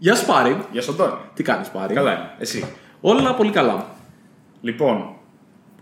[0.00, 0.56] Γεια σου Πάρη.
[0.72, 1.12] Γεια σου Αντώνη.
[1.34, 1.94] Τι κάνεις Πάρη.
[1.94, 2.30] Καλά είμαι.
[2.38, 2.64] Εσύ.
[3.00, 3.86] Όλα πολύ καλά.
[4.60, 5.08] Λοιπόν,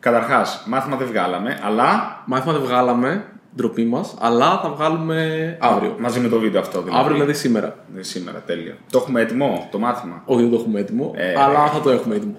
[0.01, 2.23] καταρχάς, μάθημα δεν βγάλαμε, αλλά.
[2.27, 3.25] Μάθημα δεν βγάλαμε,
[3.57, 5.97] ντροπή μας, αλλά θα βγάλουμε αύριο.
[5.99, 6.83] Μαζί με το βίντεο αυτό.
[6.83, 6.99] Δηλαδή.
[7.01, 7.77] Αύριο δηλαδή σήμερα.
[7.95, 8.77] Ναι, σήμερα, τέλεια.
[8.91, 12.15] Το έχουμε έτοιμο, το μάθημα; Όχι, δεν το έχουμε έτοιμο, Ε, αλλά θα το έχουμε
[12.15, 12.35] έτοιμο.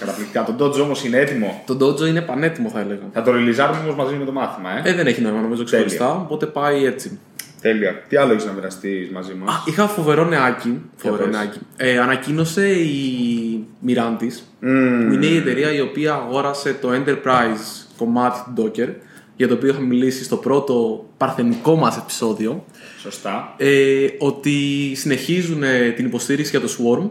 [0.00, 0.44] Καταπληκτικά.
[0.44, 3.02] Το Dojo όμως είναι έτοιμο; το Dojo είναι πανέτοιμο, θα έλεγα.
[3.12, 5.84] Θα το ρελιζάρουμε όμως μαζί με το μάθημα, ε; Ε, δεν έχει νόημα νομίζω Τέλεια.
[5.86, 7.18] ξεχωριστά, οπότε πάει έτσι.
[7.60, 8.02] Τέλεια.
[8.08, 10.80] Τι άλλο έχεις να μοιραστείς μαζί μας; Α, είχα φοβερό νεάκι.
[10.96, 11.32] Φοβερό πες.
[11.36, 11.58] νεάκι.
[11.76, 18.62] Ε, ανακοίνωσε η Mirantis, που είναι η εταιρεία η οποία αγόρασε το Enterprise κομμάτι του
[18.76, 18.88] Docker,
[19.36, 22.64] για το οποίο είχα μιλήσει στο πρώτο παρθενικό μας επεισόδιο,
[23.00, 23.54] Σωστά.
[23.56, 27.10] ε, ότι συνεχίζουν ε, την υποστήριξη για το Swarm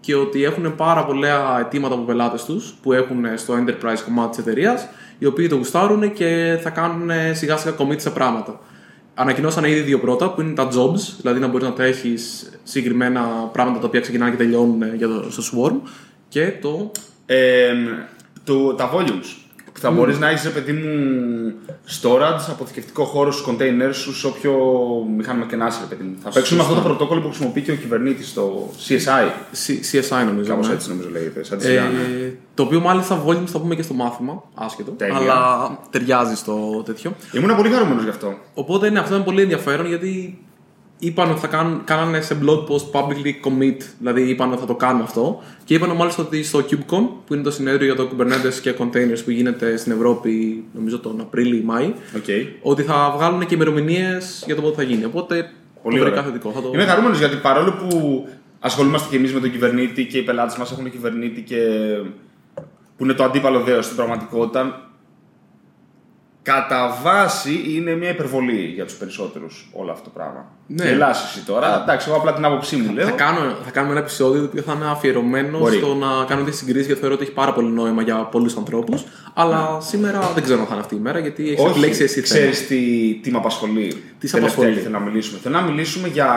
[0.00, 4.28] και ότι έχουν πάρα πολλά αιτήματα από πελάτες τους που έχουν ε, στο Enterprise κομμάτι
[4.28, 8.60] της εταιρείας, οι οποίοι το γουστάρουν και θα κάνουν ε, σιγά σιγά commit σε πράγματα.
[9.18, 13.80] Ανακοινώσανε ήδη δύο πρώτα που είναι τα jobs, δηλαδή να μπορείς να τρέχεις συγκεκριμένα πράγματα
[13.80, 15.88] τα οποία ξεκινάνε και τελειώνουν ε, για το, στο Swarm.
[16.28, 16.90] Και το.
[17.26, 17.72] Ε,
[18.44, 19.45] το, τα volumes.
[19.76, 21.52] Που θα μπορείς να έχεις, ρε παιδί μου,
[22.02, 24.54] storage, αποθηκευτικό χώρο στους containers σου, σε όποιο
[25.16, 26.16] μηχάνημα και να είσαι, ρε παιδί μου.
[26.22, 29.26] Θα παίξουμε αυτό το πρωτόκολλο που χρησιμοποιεί και ο κυβερνήτης στο CSI.
[29.66, 30.48] C- CSI νομίζω.
[30.50, 30.74] Κάπως ναι.
[30.74, 31.98] έτσι νομίζω λέγεται, σαν τη Ε, Σιάννα.
[32.54, 34.90] το οποίο μάλιστα volumes θα πούμε και στο μάθημα, άσχετο.
[34.90, 35.16] Τέλεια.
[35.16, 37.14] Αλλά ταιριάζει στο τέτοιο.
[37.32, 38.34] Ήμουν πολύ χαρούμενος γι' αυτό.
[38.54, 40.38] Οπότε ναι, αυτό είναι πολύ ενδιαφέρον γιατί
[40.98, 44.74] είπαν ότι θα κάνουν, κάνανε σε blog post publicly commit, δηλαδή είπαν ότι θα το
[44.74, 45.42] κάνουν αυτό.
[45.64, 49.20] Και είπαν μάλιστα ότι στο KubeCon, που είναι το συνέδριο για το Kubernetes και containers
[49.24, 52.46] που γίνεται στην Ευρώπη, νομίζω τον Απρίλιο ή Μάη, Okay.
[52.62, 55.04] ότι θα βγάλουν και ημερομηνίες για το πότε θα γίνει.
[55.04, 55.50] Οπότε
[55.82, 56.32] Πολύ το βρήκα ωραία.
[56.32, 56.50] θετικό.
[56.50, 56.70] Θα το...
[56.74, 58.28] Είμαι χαρούμενος γιατί παρόλο που
[58.60, 61.56] ασχολούμαστε και εμείς με τον κυβερνήτη και οι πελάτες μας έχουν κυβερνήτη και
[62.96, 64.85] που είναι το αντίπαλο δέος στην πραγματικότητα,
[66.46, 70.46] κατά βάση είναι μια υπερβολή για τους περισσότερους όλο αυτό το πράγμα.
[70.66, 70.84] Ναι.
[70.84, 73.04] Γελάς εσύ τώρα, εντάξει, εγώ απλά την άποψή μου λέω.
[73.04, 75.76] Θα, κάνω, θα κάνουμε ένα επεισόδιο το οποίο θα είναι αφιερωμένο Μπορεί.
[75.76, 79.04] στο να κάνουμε τις συγκρίσεις γιατί θεωρώ ότι έχει πάρα πολύ νόημα για πολλούς ανθρώπους.
[79.34, 82.40] Αλλά σήμερα δεν ξέρω αν θα είναι αυτή η μέρα γιατί έχεις επιλέξει εσύ θέμα.
[82.40, 84.02] ξέρεις τι, τι με απασχολεί.
[84.18, 85.38] Τις σε τελευταία απασχολεί; και Θέλω να μιλήσουμε.
[85.42, 86.30] Θέλω να μιλήσουμε για...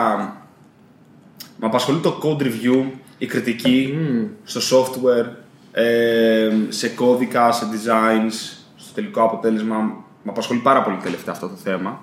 [1.56, 2.84] Με απασχολεί το code review,
[3.18, 3.98] η κριτική
[4.44, 5.26] στο software,
[5.72, 8.59] ε, σε κώδικα, σε designs,
[8.90, 9.76] στο τελικό αποτέλεσμα.
[10.22, 12.00] Με απασχολεί πάρα πολύ τελευταία αυτό το θέμα.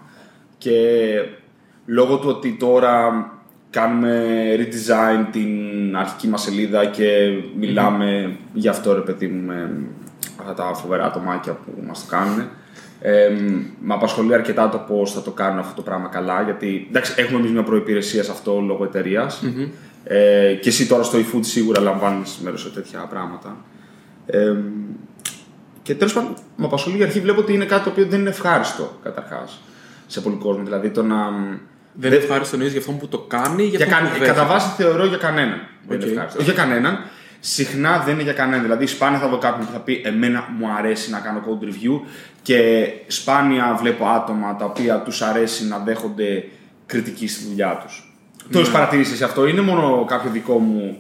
[0.58, 0.74] Και
[1.86, 3.26] λόγω του ότι τώρα
[3.70, 4.24] κάνουμε
[4.58, 9.72] redesign την αρχική μας σελίδα και μιλάμε γι' αυτό ρε παιδί μου με
[10.40, 12.48] αυτά τα φοβερά ατομάκια που μας το κάνουν.
[13.02, 13.30] Ε,
[13.82, 16.42] με απασχολεί αρκετά το πώς θα το κάνουν αυτό το πράγμα καλά.
[16.42, 19.44] Γιατί εντάξει, έχουμε εμείς μια προπηρεσία σε αυτό λόγω εταιρείας.
[20.04, 23.58] Ε, και εσύ τώρα στο eFood σίγουρα λαμβάνεις μέρος σε τέτοια πράγματα.
[24.26, 24.56] Ε,
[25.88, 27.20] και τέλος πάντων, με απασχολεί η αρχή.
[27.20, 29.62] Βλέπω ότι είναι κάτι το οποίο δεν είναι ευχάριστο καταρχάς
[30.08, 30.64] σε πολύ κόσμο.
[30.64, 31.16] Δηλαδή το να.
[31.94, 34.06] Δεν είναι ευχάριστο εννοείς για αυτόν που το κάνει ή για Για αυτόν κα...
[34.06, 35.60] που δέχεται; Κατά βάση θεωρώ για κανέναν.
[35.88, 36.12] Δεν είναι Οκ.
[36.12, 36.40] ευχάριστο.
[36.40, 37.00] Όχι για κανέναν.
[37.40, 38.62] Συχνά δεν είναι για κανέναν.
[38.62, 42.00] Δηλαδή, σπάνια θα δω κάποιον που θα πει Εμένα μου αρέσει να κάνω code review
[42.42, 46.44] και σπάνια βλέπω άτομα τα οποία τους αρέσει να δέχονται
[46.86, 48.14] κριτική στη δουλειά τους.
[48.52, 50.98] Το έχει παρατηρήσεις εσύ αυτό, είναι μόνο κάποιο δικό μου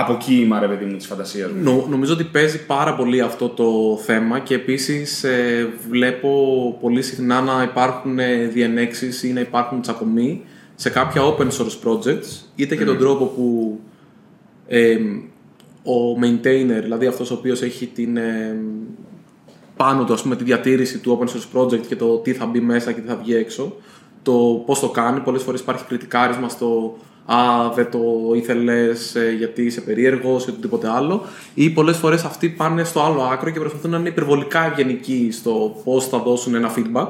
[0.00, 1.62] αποκοίημα, ρε παιδί μου, της φαντασίας μου.
[1.62, 6.28] Νο- νομίζω ότι παίζει πάρα πολύ αυτό το θέμα και επίσης ε, βλέπω
[6.80, 10.42] πολύ συχνά να υπάρχουν ε, διενέξεις ή να υπάρχουν τσακωμοί
[10.74, 13.78] σε κάποια open source projects είτε και τον τρόπο που
[14.66, 14.96] ε,
[15.82, 18.56] ο maintainer, δηλαδή αυτός ο οποίος έχει την, ε,
[19.76, 22.60] πάνω του ας πούμε τη διατήρηση του open source project και το τι θα μπει
[22.60, 23.76] μέσα και τι θα βγει έξω
[24.22, 26.98] το πώς το κάνει, πολλές φορές υπάρχει κριτικάρισμα στο
[27.30, 28.00] «Α, δεν το
[28.34, 31.24] ήθελες ε, γιατί είσαι περίεργος» ή οτιδήποτε άλλο
[31.54, 35.80] ή πολλές φορές αυτοί πάνε στο άλλο άκρο και προσπαθούν να είναι υπερβολικά ευγενικοί στο
[35.84, 37.08] πώς θα δώσουν ένα feedback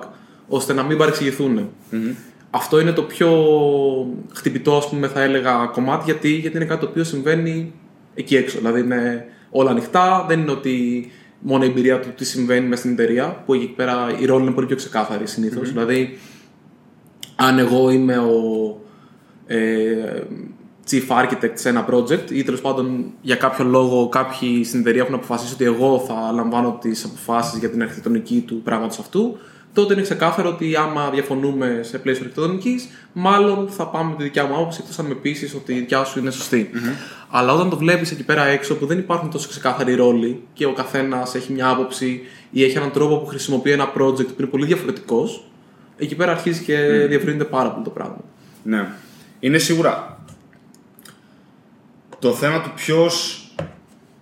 [0.49, 1.69] ώστε να μην παρεξηγηθούν.
[2.51, 3.31] Αυτό είναι το πιο
[4.35, 7.73] χτυπητό, ας πούμε, θα έλεγα κομμάτι γιατί, γιατί είναι κάτι το οποίο συμβαίνει
[8.15, 8.59] εκεί έξω.
[8.59, 12.91] Δηλαδή είναι όλα ανοιχτά, δεν είναι ότι μόνο η εμπειρία του τι συμβαίνει μες στην
[12.91, 15.73] εταιρεία, που εκεί πέρα η ρόλη είναι πολύ πιο ξεκάθαρη συνήθως.
[15.73, 16.19] Δηλαδή,
[17.37, 18.81] αν εγώ είμαι ο
[19.49, 20.23] ε,
[20.91, 25.15] chief architect σε ένα project ή τέλος πάντων για κάποιο λόγο κάποιοι στην εταιρεία έχουν
[25.15, 29.39] αποφασίσει ότι εγώ θα λαμβάνω τις αποφάσεις για την αρχιτεκτονική του πράγματος αυτού,
[29.73, 34.45] τότε είναι ξεκάθαρο ότι άμα διαφωνούμε σε πλαίσιο αρχιτεκτονικής, μάλλον θα πάμε με τη δικιά
[34.47, 36.71] μου άποψη εκτός αν με πείσει ότι η δικιά σου είναι σωστή.
[37.31, 40.73] Αλλά όταν το βλέπεις εκεί πέρα έξω που δεν υπάρχουν τόσο ξεκάθαροι ρόλοι και ο
[40.73, 42.21] καθένας έχει μια άποψη
[42.51, 45.45] ή έχει έναν τρόπο που χρησιμοποιεί ένα project που είναι πολύ διαφορετικός,
[45.97, 46.77] εκεί πέρα αρχίζει και
[47.09, 48.21] διευρύνεται πάρα πολύ το πράγμα.
[48.63, 48.89] Ναι.
[49.41, 50.19] Είναι σίγουρα
[52.19, 53.43] το θέμα του ποιος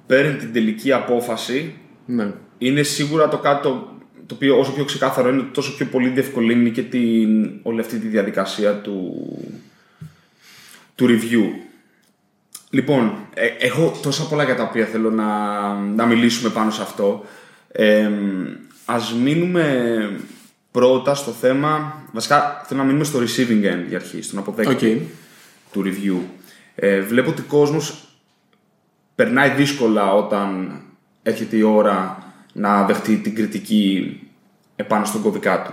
[0.06, 1.74] παίρνει την τελική απόφαση
[2.06, 2.32] Ναι.
[2.58, 3.88] είναι σίγουρα το κάτι το,
[4.26, 8.06] το οποίο όσο πιο ξεκάθαρο είναι τόσο πιο πολύ διευκολύνει και την, όλη αυτή τη
[8.08, 9.26] διαδικασία του,
[10.94, 11.64] του review.
[12.70, 15.26] Λοιπόν, ε, έχω τόσα πολλά για τα οποία θέλω να,
[15.74, 17.24] να μιλήσουμε πάνω σε αυτό.
[17.72, 18.10] Ε,
[18.84, 20.10] ας μείνουμε
[20.76, 25.72] πρώτα στο θέμα, βασικά θέλω να μείνουμε στο receiving end για αρχή, στον αποδέκτη Οκ.
[25.72, 26.20] του review.
[26.74, 28.08] Ε, βλέπω ότι ο κόσμος
[29.14, 30.80] περνάει δύσκολα όταν
[31.22, 34.20] έρχεται η ώρα να δεχτεί την κριτική
[34.76, 35.72] επάνω στον κώδικά του.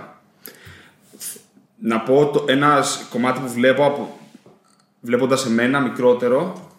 [1.78, 4.18] Να πω το, ένας κομμάτι που βλέπω από,
[5.00, 6.70] βλέποντας εμένα μικρότερο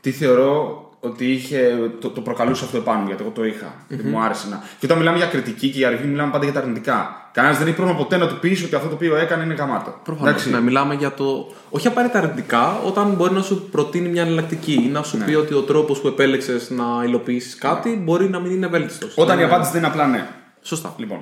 [0.00, 3.74] τι θεωρώ ότι είχε, το, το προκαλούσε αυτό επάνω μου, γιατί εγώ το είχα.
[3.88, 4.62] γιατί Μου άρεσε να.
[4.78, 7.14] Και όταν μιλάμε για κριτική και για review, μιλάμε πάντα για τα αρνητικά.
[7.32, 10.00] Κανένας δεν έχει πρόβλημα ποτέ να του πεις ότι αυτό το οποίο έκανε είναι γαμάτο.
[10.04, 10.46] Προφανώς.
[10.46, 11.52] Ναι, μιλάμε για το.
[11.70, 15.24] Όχι απαραίτητα αρνητικά, όταν μπορεί να σου προτείνει μια εναλλακτική ή να σου Ναι.
[15.24, 19.12] πει ότι ο τρόπος που επέλεξες να υλοποιήσεις κάτι μπορεί να μην είναι ευέλικτος.
[19.16, 20.26] Όταν η απάντηση δεν είναι απλά ναι.
[20.62, 20.94] Σωστά.
[20.96, 21.18] Λοιπόν,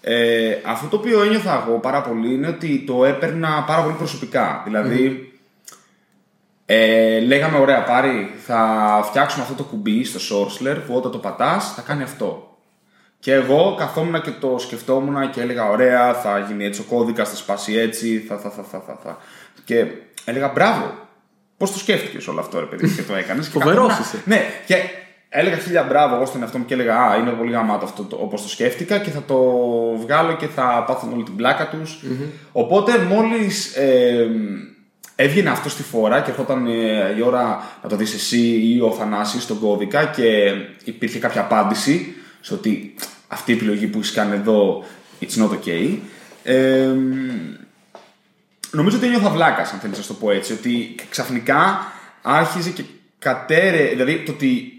[0.00, 4.62] ε, αυτό το οποίο ένιωθα εγώ πάρα πολύ είναι ότι το έπαιρνα πάρα πολύ προσωπικά.
[4.64, 5.25] Δηλαδή,
[6.66, 11.72] ε, λέγαμε ωραία πάρει, θα φτιάξουμε αυτό το κουμπί στο Sourceler που όταν το πατάς
[11.74, 12.56] θα κάνει αυτό.
[13.18, 17.36] Και εγώ καθόμουν και το σκεφτόμουν και έλεγα ωραία θα γίνει έτσι ο κώδικας, θα
[17.36, 18.98] σπάσει έτσι, θα θα θα θα θα.
[19.02, 19.18] θα.
[19.64, 19.86] Και
[20.24, 20.92] έλεγα μπράβο,
[21.56, 23.46] πώς το σκέφτηκες όλο αυτό ρε παιδί και το έκανες.
[23.48, 24.22] Και Φοβερός καθόμουν- είσαι.
[24.24, 24.74] ναι, και
[25.28, 28.16] έλεγα χίλια μπράβο εγώ στον εαυτό μου και έλεγα Α, είναι πολύ γαμάτο αυτό το,
[28.20, 29.36] όπως το σκέφτηκα και θα το
[29.96, 32.02] βγάλω και θα πάθουν όλη την πλάκα τους.
[32.52, 34.26] Οπότε μόλις ε,
[35.16, 38.92] έβγαινε αυτό στη φορά και ερχόταν ε, η ώρα να το δεις εσύ ή ο
[38.92, 40.52] Θανάσης στον κώδικα και
[40.84, 42.94] υπήρχε κάποια απάντηση στο ότι
[43.28, 44.84] αυτή η επιλογή που έχεις κάνει εδώ
[45.20, 45.98] it's not okay.
[46.42, 46.94] Ε,
[48.76, 50.52] Νομίζω ότι ένιωθα βλάκας, αν θέλεις να το πω έτσι.
[50.52, 51.92] Ότι ξαφνικά
[52.22, 52.84] άρχιζε και
[53.18, 53.88] κατέρε.
[53.88, 54.72] Δηλαδή το ότι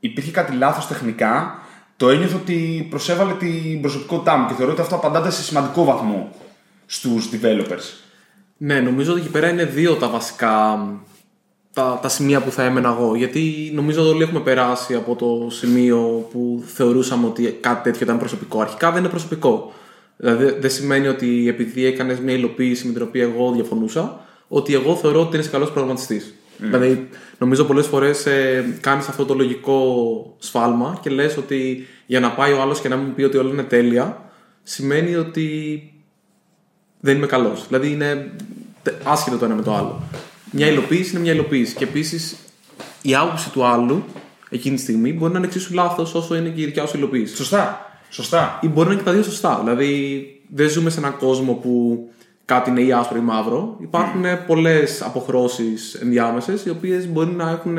[0.00, 1.58] υπήρχε κάτι λάθος τεχνικά,
[1.96, 6.34] το ένιωθα ότι προσέβαλε την προσωπικότητά μου και θεωρώ ότι αυτό απαντάται σε σημαντικό βαθμό
[6.86, 7.84] στους developers.
[8.56, 10.78] Ναι, νομίζω ότι εκεί πέρα είναι δύο τα βασικά
[11.72, 13.14] τα, τα σημεία που θα έμενα εγώ.
[13.14, 18.18] Γιατί νομίζω ότι όλοι έχουμε περάσει από το σημείο που θεωρούσαμε ότι κάτι τέτοιο ήταν
[18.18, 18.60] προσωπικό.
[18.60, 19.72] Αρχικά δεν είναι προσωπικό.
[20.16, 24.96] Δηλαδή δεν σημαίνει ότι επειδή έκανες μια υλοποίηση με την οποία εγώ διαφωνούσα, ότι εγώ
[24.96, 26.34] θεωρώ ότι είσαι καλός προγραμματιστής.
[26.58, 27.08] Δηλαδή,
[27.38, 32.52] νομίζω πολλές φορές ε, κάνεις αυτό το λογικό σφάλμα και λες ότι για να πάει
[32.52, 34.30] ο άλλος και να μου πει ότι όλα είναι τέλεια,
[34.62, 35.82] σημαίνει ότι
[37.04, 37.66] δεν είμαι καλός.
[37.68, 38.30] Δηλαδή είναι
[38.82, 40.02] τε- άσχετο το ένα με το άλλο.
[40.50, 41.74] Μια υλοποίηση είναι μια υλοποίηση.
[41.74, 42.36] Και επίσης
[43.02, 44.04] η άποψη του άλλου
[44.48, 47.36] εκείνη τη στιγμή μπορεί να είναι εξίσου λάθος όσο είναι και η δικιά σου υλοποίηση.
[47.36, 47.90] Σωστά.
[48.10, 48.58] Σωστά.
[48.62, 49.60] Ή μπορεί να είναι και τα δύο σωστά.
[49.62, 52.04] Δηλαδή δεν ζούμε σε έναν κόσμο που
[52.44, 53.76] κάτι είναι ή άσπρο ή μαύρο.
[53.80, 54.38] Υπάρχουν mm.
[54.46, 57.78] πολλές αποχρώσεις ενδιάμεσες οι οποίες μπορεί να έχουν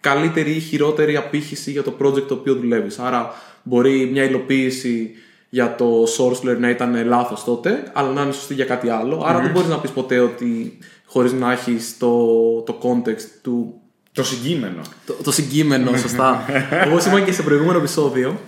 [0.00, 2.98] καλύτερη ή χειρότερη απήχηση για το project το οποίο δουλεύεις.
[2.98, 5.10] Άρα μπορεί μια υλοποίηση
[5.48, 9.22] για το Sourceler να ήταν λάθος τότε, αλλά να είναι σωστή για κάτι άλλο.
[9.26, 12.16] Άρα δεν μπορείς να πεις ποτέ ότι χωρίς να έχεις το,
[12.60, 13.74] το context του
[14.12, 14.80] Το συγκείμενο.
[15.06, 16.44] το, το συγκείμενο, σωστά.
[16.86, 18.40] Όπω είπα και σε προηγούμενο επεισόδιο,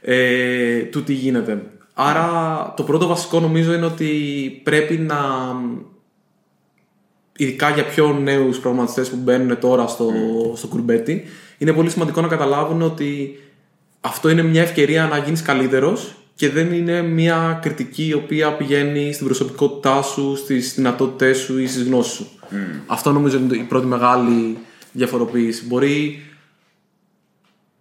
[0.00, 1.62] ε, του τι γίνεται.
[1.94, 4.10] Άρα το πρώτο βασικό νομίζω είναι ότι
[4.64, 5.16] πρέπει να.
[7.38, 10.12] Ειδικά για πιο νέους προγραμματιστές που μπαίνουν τώρα στο,
[10.56, 11.24] στο κουρμπέτι,
[11.58, 13.40] είναι πολύ σημαντικό να καταλάβουν ότι
[14.00, 19.12] αυτό είναι μια ευκαιρία να γίνεις καλύτερος και δεν είναι μια κριτική η οποία πηγαίνει
[19.12, 22.28] στην προσωπικότητά σου, στις δυνατότητές σου ή στις γνώσεις σου.
[22.86, 24.58] Αυτό νομίζω είναι η πρώτη μεγάλη
[24.92, 25.66] διαφοροποίηση.
[25.66, 26.22] Μπορεί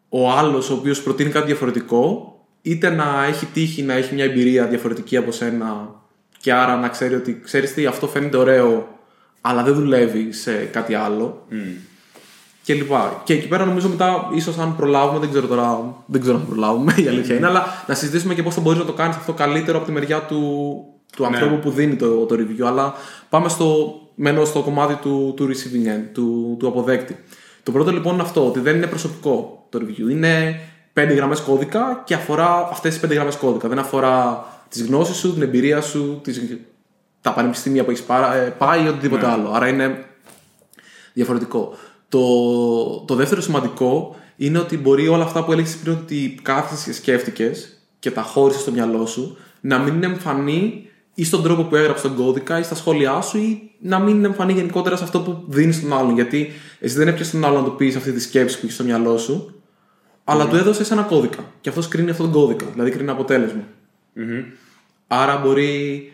[0.09, 2.29] ο άλλος ο οποίος προτείνει κάτι διαφορετικό,
[2.61, 5.89] είτε να έχει τύχει να έχει μια εμπειρία διαφορετική από σένα
[6.39, 8.99] και άρα να ξέρει ότι ξέρεις τι, αυτό φαίνεται ωραίο,
[9.41, 11.47] αλλά δεν δουλεύει σε κάτι άλλο.
[12.65, 13.21] Και λοιπά.
[13.23, 16.47] Και εκεί πέρα νομίζω μετά, ίσως αν προλάβουμε, δεν ξέρω τώρα, δεν ξέρω αν θα
[16.47, 19.33] προλάβουμε, η αλήθεια είναι, αλλά να συζητήσουμε και πώς θα μπορείς να το κάνεις αυτό
[19.33, 20.39] καλύτερο από τη μεριά του,
[21.15, 22.65] του ανθρώπου που δίνει το, το review.
[22.65, 22.93] Αλλά
[23.29, 27.19] πάμε στο, μένω στο κομμάτι του, του receiving end, του, του αποδέκτη.
[27.63, 30.09] Το πρώτο λοιπόν είναι αυτό, ότι δεν είναι προσωπικό το review.
[30.09, 30.59] Είναι
[30.93, 33.67] πέντε γραμμές κώδικα και αφορά αυτές τις πέντε γραμμές κώδικα.
[33.67, 36.41] Δεν αφορά τις γνώσεις σου, την εμπειρία σου, τις,
[37.21, 38.03] τα πανεπιστήμια που έχεις
[38.57, 39.51] πάει ή οτιδήποτε άλλο.
[39.53, 40.05] Άρα είναι
[41.13, 41.77] διαφορετικό.
[42.15, 46.95] Το, το δεύτερο σημαντικό είναι ότι μπορεί όλα αυτά που έλεγες πριν ότι κάθεσαι και
[46.95, 51.75] σκέφτηκες και τα χώρισες στο μυαλό σου να μην είναι εμφανή ή στον τρόπο που
[51.75, 55.21] έγραψες τον κώδικα ή στα σχόλιά σου ή να μην είναι εμφανή γενικότερα σε αυτό
[55.21, 56.13] που δίνεις στον άλλον.
[56.13, 58.83] Γιατί εσύ δεν έπιασες τον άλλον να του πεις αυτή τη σκέψη που έχεις στο
[58.83, 59.61] μυαλό σου,
[60.23, 61.51] αλλά του έδωσες ένα κώδικα.
[61.61, 63.63] Και αυτός κρίνει αυτόν τον κώδικα, δηλαδή κρίνει αποτέλεσμα.
[65.07, 66.11] Άρα μπορεί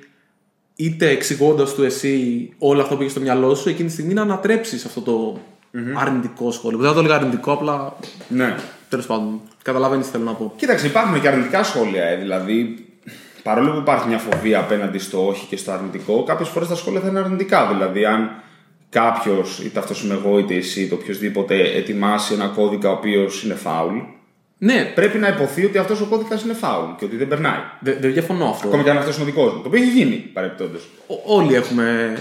[0.75, 4.21] είτε εξηγώντας του εσύ όλα αυτά που έχεις στο μυαλό σου, εκείνη τη στιγμή να
[4.21, 5.39] ανατρέψεις αυτό το
[5.95, 6.77] αρνητικό σχόλιο.
[6.77, 7.93] Δεν θα το έλεγα αρνητικό, απλά
[8.27, 8.55] Ναι.
[8.89, 9.41] τέλος πάντων.
[9.63, 10.53] Καταλαβαίνεις τι θέλω να πω.
[10.55, 12.03] Κοίταξε, υπάρχουν και αρνητικά σχόλια.
[12.03, 12.85] Ε, δηλαδή,
[13.43, 16.99] παρόλο που υπάρχει μια φοβία απέναντι στο όχι και στο αρνητικό, κάποιες φορές τα σχόλια
[16.99, 17.67] θα είναι αρνητικά.
[17.67, 18.31] Δηλαδή, αν
[18.89, 23.53] κάποιος, είτε αυτός είμαι εγώ είτε εσύ, είτε οποιοδήποτε, ετοιμάσει ένα κώδικα ο οποίος είναι
[23.53, 23.97] φάουλ,
[24.63, 27.59] Ναι, πρέπει να υποθεί ότι αυτός ο κώδικας είναι φάουλ και ότι δεν περνάει.
[27.79, 28.67] δεν δεν διαφωνώ αυτό.
[28.67, 29.61] Ακόμα και αν αυτός είναι ο δικός μου.
[29.61, 30.87] Το οποίο έχει γίνει παρεμπιπτόντως.
[31.07, 32.13] Ό- Όλοι έχουμε.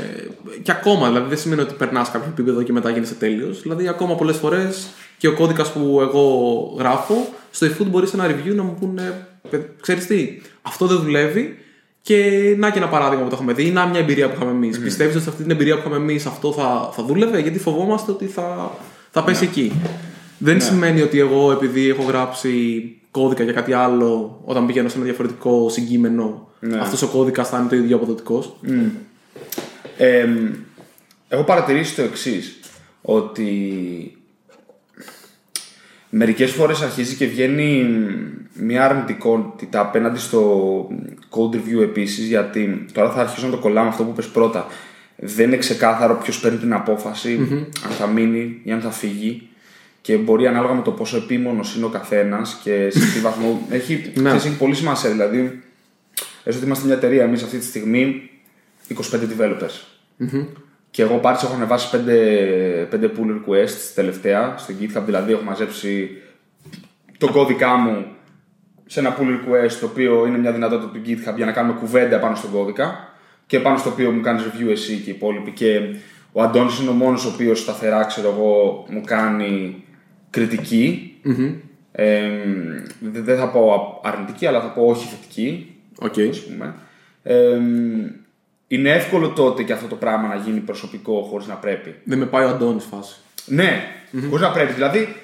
[0.62, 3.62] και ακόμα, δηλαδή δεν σημαίνει ότι περνάς κάποιο επίπεδο και μετά γίνεσαι τέλειος.
[3.62, 6.25] Δηλαδή, ακόμα πολλές φορές και ο κώδικας που εγώ
[6.78, 9.26] γράφω, στο eFood μπορείς σε ένα review να μου πούνε,
[9.80, 11.59] ξέρεις τι, αυτό δεν δουλεύει.
[12.02, 14.50] Και να και ένα παράδειγμα που το έχουμε δει, ή να μια εμπειρία που είχαμε
[14.50, 14.78] εμείς.
[14.80, 18.11] Πιστεύεις ότι σε αυτή την εμπειρία που είχαμε εμείς αυτό θα, θα δούλευε, γιατί φοβόμαστε
[18.11, 18.70] ότι θα,
[19.11, 19.73] θα πέσει εκεί.
[20.42, 22.50] Δεν σημαίνει ότι εγώ, επειδή έχω γράψει
[23.11, 26.78] κώδικα για κάτι άλλο, όταν πηγαίνω σε ένα διαφορετικό συγκείμενο, Ναι.
[26.78, 28.56] αυτός ο κώδικας θα είναι το ίδιο αποδοτικός.
[29.97, 30.28] Ε,
[31.28, 32.59] έχω παρατηρήσει το εξής.
[33.02, 33.52] Ότι
[36.11, 37.87] μερικές φορές αρχίζει και βγαίνει
[38.54, 40.88] μια αρνητικότητα απέναντι στο
[41.30, 44.66] code review επίσης γιατί τώρα θα αρχίσω να το κολλάμε αυτό που είπες πρώτα
[45.16, 47.38] δεν είναι ξεκάθαρο ποιος παίρνει την αποφαση
[47.85, 49.49] αν θα μείνει ή αν θα φύγει
[50.00, 54.12] και μπορεί ανάλογα με το πόσο επίμονος είναι ο καθένας και σε τι βαθμό έχει,
[54.14, 54.23] Ναι.
[54.28, 55.11] ξέρεις, έχει πολύ σημασία.
[55.11, 55.61] Δηλαδή
[56.45, 58.30] έστω ότι είμαστε μια εταιρεία εμείς αυτή τη στιγμή
[58.95, 59.85] 25 developers.
[60.90, 61.88] Και εγώ πάρτι έχω ανεβάσει
[62.90, 66.11] 5, 5 pull requests τελευταία στο GitHub, δηλαδή έχω μαζέψει
[67.19, 68.07] το κώδικά μου
[68.87, 72.19] σε ένα pull request το οποίο είναι μια δυνατότητα του GitHub για να κάνουμε κουβέντα
[72.19, 73.09] πάνω στον κώδικα
[73.47, 75.50] και πάνω στο οποίο μου κάνεις review εσύ και οι υπόλοιποι.
[75.50, 75.80] Και
[76.33, 79.85] ο Αντώνης είναι ο μόνος ο οποίος σταθερά ξέρω εγώ μου κάνει
[80.30, 81.14] κριτική
[81.92, 82.28] Ε,
[83.00, 86.14] δεν δεν θα πω αρνητική αλλά θα πω όχι θετική Οκ.
[86.30, 86.75] ας πούμε.
[87.22, 87.58] Ε,
[88.66, 91.94] είναι εύκολο τότε και αυτό το πράγμα να γίνει προσωπικό χωρίς να πρέπει.
[92.04, 93.16] Δεν με πάει ο Αντώνης φάση.
[93.46, 93.82] Ναι,
[94.28, 94.72] χωρίς να πρέπει.
[94.72, 95.16] Δηλαδή,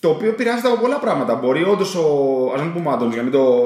[0.00, 1.34] το οποίο επηρεάζεται από πολλά πράγματα.
[1.34, 2.04] Μπορεί όντως ο.
[2.58, 3.62] Α μην πούμε Άντωνη, για να μην το.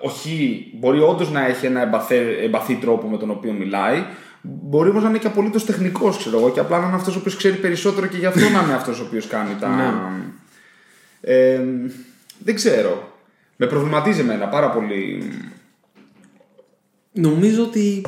[0.00, 4.04] Όχι, μπορεί όντως να έχει ένα εμπαθέ, εμπαθή τρόπο με τον οποίο μιλάει.
[4.46, 7.18] Μπορεί όμως να είναι και απολύτως τεχνικός, ξέρω εγώ, και απλά να είναι αυτός ο
[7.18, 10.10] οποίος ξέρει περισσότερο και γι' αυτό να είναι αυτός ο οποίος κάνει τα.
[11.20, 11.60] Ε,
[12.38, 13.12] δεν ξέρω.
[13.56, 15.30] Με προβληματίζει εμένα πάρα πολύ.
[17.12, 18.04] Νομίζω ότι.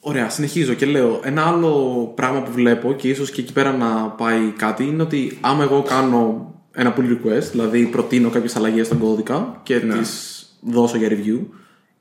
[0.00, 1.20] Ωραία, συνεχίζω και λέω.
[1.24, 1.72] Ένα άλλο
[2.16, 5.82] πράγμα που βλέπω και ίσως και εκεί πέρα να πάει κάτι είναι ότι άμα εγώ
[5.82, 9.94] κάνω ένα pull request, δηλαδή προτείνω κάποιες αλλαγές στον κώδικα και Ναι.
[9.98, 11.38] τις δώσω για review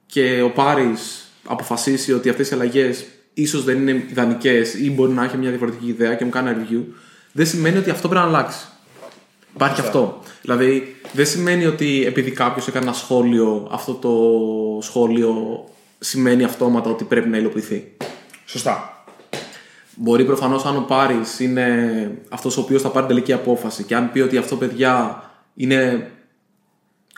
[0.05, 5.24] και ο Πάρης αποφασίσει ότι αυτές οι αλλαγές ίσως δεν είναι ιδανικές ή μπορεί να
[5.24, 6.82] έχει μια διαφορετική ιδέα και μου κάνει ένα review,
[7.32, 8.68] δεν σημαίνει ότι αυτό πρέπει να αλλάξει.
[9.54, 10.22] Υπάρχει και αυτό.
[10.42, 14.12] Δηλαδή, δεν σημαίνει ότι επειδή κάποιος έκανε ένα σχόλιο, αυτό το
[14.82, 15.63] σχόλιο
[16.00, 17.92] σημαίνει αυτόματα ότι πρέπει να υλοποιηθεί.
[18.46, 19.04] Σωστά.
[19.96, 24.12] Μπορεί προφανώς, αν ο Πάρης είναι αυτός ο οποίος θα πάρει τελική απόφαση και αν
[24.12, 25.24] πει ότι αυτό παιδιά
[25.56, 26.12] είναι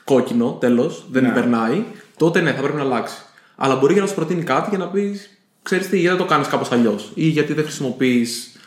[0.04, 1.30] κόκκινο, τέλος, δεν Ναι.
[1.30, 1.84] περνάει,
[2.18, 3.16] τότε ναι, θα πρέπει να αλλάξει.
[3.62, 6.34] Αλλά μπορεί και να σου προτείνει κάτι για να πεις, ξέρεις τι, γιατί δεν το
[6.34, 8.60] κάνεις κάπως αλλιώς; Ή γιατί δεν χρησιμοποιείς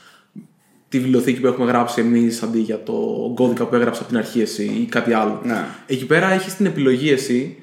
[0.89, 2.93] τη βιβλιοθήκη που έχουμε γράψει εμείς αντί για το
[3.35, 5.41] κώδικα που έγραψες από την αρχή εσύ ή κάτι άλλο.
[5.45, 5.65] Ναι.
[5.87, 7.57] Εκεί πέρα έχεις την επιλογή εσύ.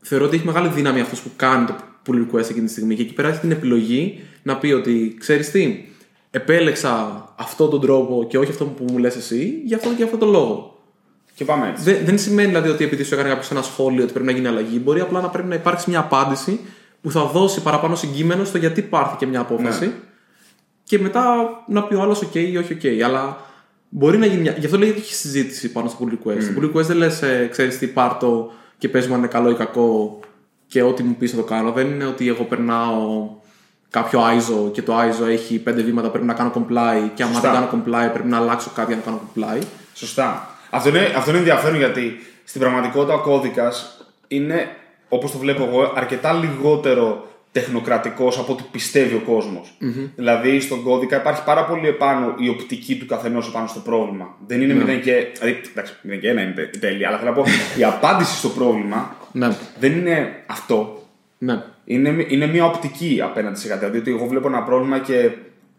[0.00, 1.74] Θεωρώ ότι έχει μεγάλη δύναμη αυτός που κάνει το
[2.06, 2.94] pull request εκείνη τη στιγμή.
[2.94, 5.84] Και εκεί πέρα έχεις την επιλογή να πει ότι ξέρεις τι,
[6.30, 10.18] επέλεξα αυτόν τον τρόπο και όχι αυτό που μου λες εσύ, για αυτόν και αυτόν
[10.18, 10.73] τον λόγο.
[11.34, 11.82] Και πάμε έτσι.
[11.84, 14.46] Δεν, δεν σημαίνει δηλαδή ότι επειδή σου έκανε κάποιος ένα σχόλιο ότι πρέπει να γίνει
[14.46, 14.80] αλλαγή.
[14.84, 16.60] Μπορεί απλά να πρέπει να υπάρξει μια απάντηση
[17.02, 19.86] που θα δώσει παραπάνω συγκείμενο στο γιατί πάρθηκε μια απόφαση.
[19.86, 19.92] Ναι.
[20.84, 21.24] Και μετά
[21.66, 23.00] να πει ο άλλος OK ή όχι OK.
[23.04, 23.36] Αλλά
[23.88, 24.54] μπορεί να γίνει μια.
[24.58, 26.42] Γι' αυτό λέγεται και συζήτηση πάνω στο pull request.
[26.42, 29.50] Στο pull request δεν λες, ξέρεις τι, πάρ το και πες μου αν είναι καλό
[29.50, 30.20] ή κακό
[30.66, 31.72] και ό,τι μου πεις θα το κάνω.
[31.72, 33.28] Δεν είναι ότι εγώ περνάω
[33.90, 37.52] κάποιο ISO και το ISO έχει πέντε βήματα πρέπει να κάνω comply και άμα Σωστά.
[37.52, 39.62] δεν κάνω comply πρέπει να αλλάξω κάτι για να κάνω comply.
[39.94, 40.53] Σωστά.
[40.74, 44.68] Αυτό είναι, αυτό είναι ενδιαφέρον γιατί στην πραγματικότητα ο κώδικας είναι,
[45.08, 49.64] όπως το βλέπω εγώ, αρκετά λιγότερο τεχνοκρατικός από ό,τι πιστεύει ο κοσμο
[50.16, 54.34] Δηλαδή στον κώδικα υπάρχει πάρα πολύ επάνω η οπτική του καθενός επάνω στο πρόβλημα.
[54.46, 55.26] Δεν είναι 0 και.
[55.38, 57.44] Δηλαδή, εντάξει, 0 και 1 είναι τε- τέλεια, αλλά θέλω να πω
[57.78, 61.02] η απάντηση στο πρόβλημα Ναι, δεν είναι αυτό.
[61.38, 61.62] ναι.
[61.84, 63.78] Είναι, είναι μια οπτική απέναντι σε κάτι.
[63.80, 65.30] Δηλαδή ότι εγώ βλέπω ένα πρόβλημα και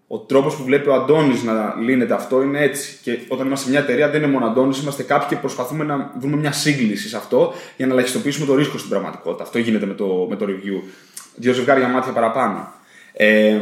[0.07, 2.97] ο τρόπος που βλέπει ο Αντώνης να λύνεται αυτό είναι έτσι.
[3.01, 6.11] Και όταν είμαστε σε μια εταιρεία δεν είναι μόνο Αντώνης, είμαστε κάποιοι και προσπαθούμε να
[6.19, 9.43] βρούμε μια σύγκληση σε αυτό για να ελαχιστοποιήσουμε το ρίσκο στην πραγματικότητα.
[9.43, 10.89] Αυτό γίνεται με το, με το review.
[11.35, 12.73] Δύο ζευγάρια μάτια παραπάνω.
[13.13, 13.57] Ε,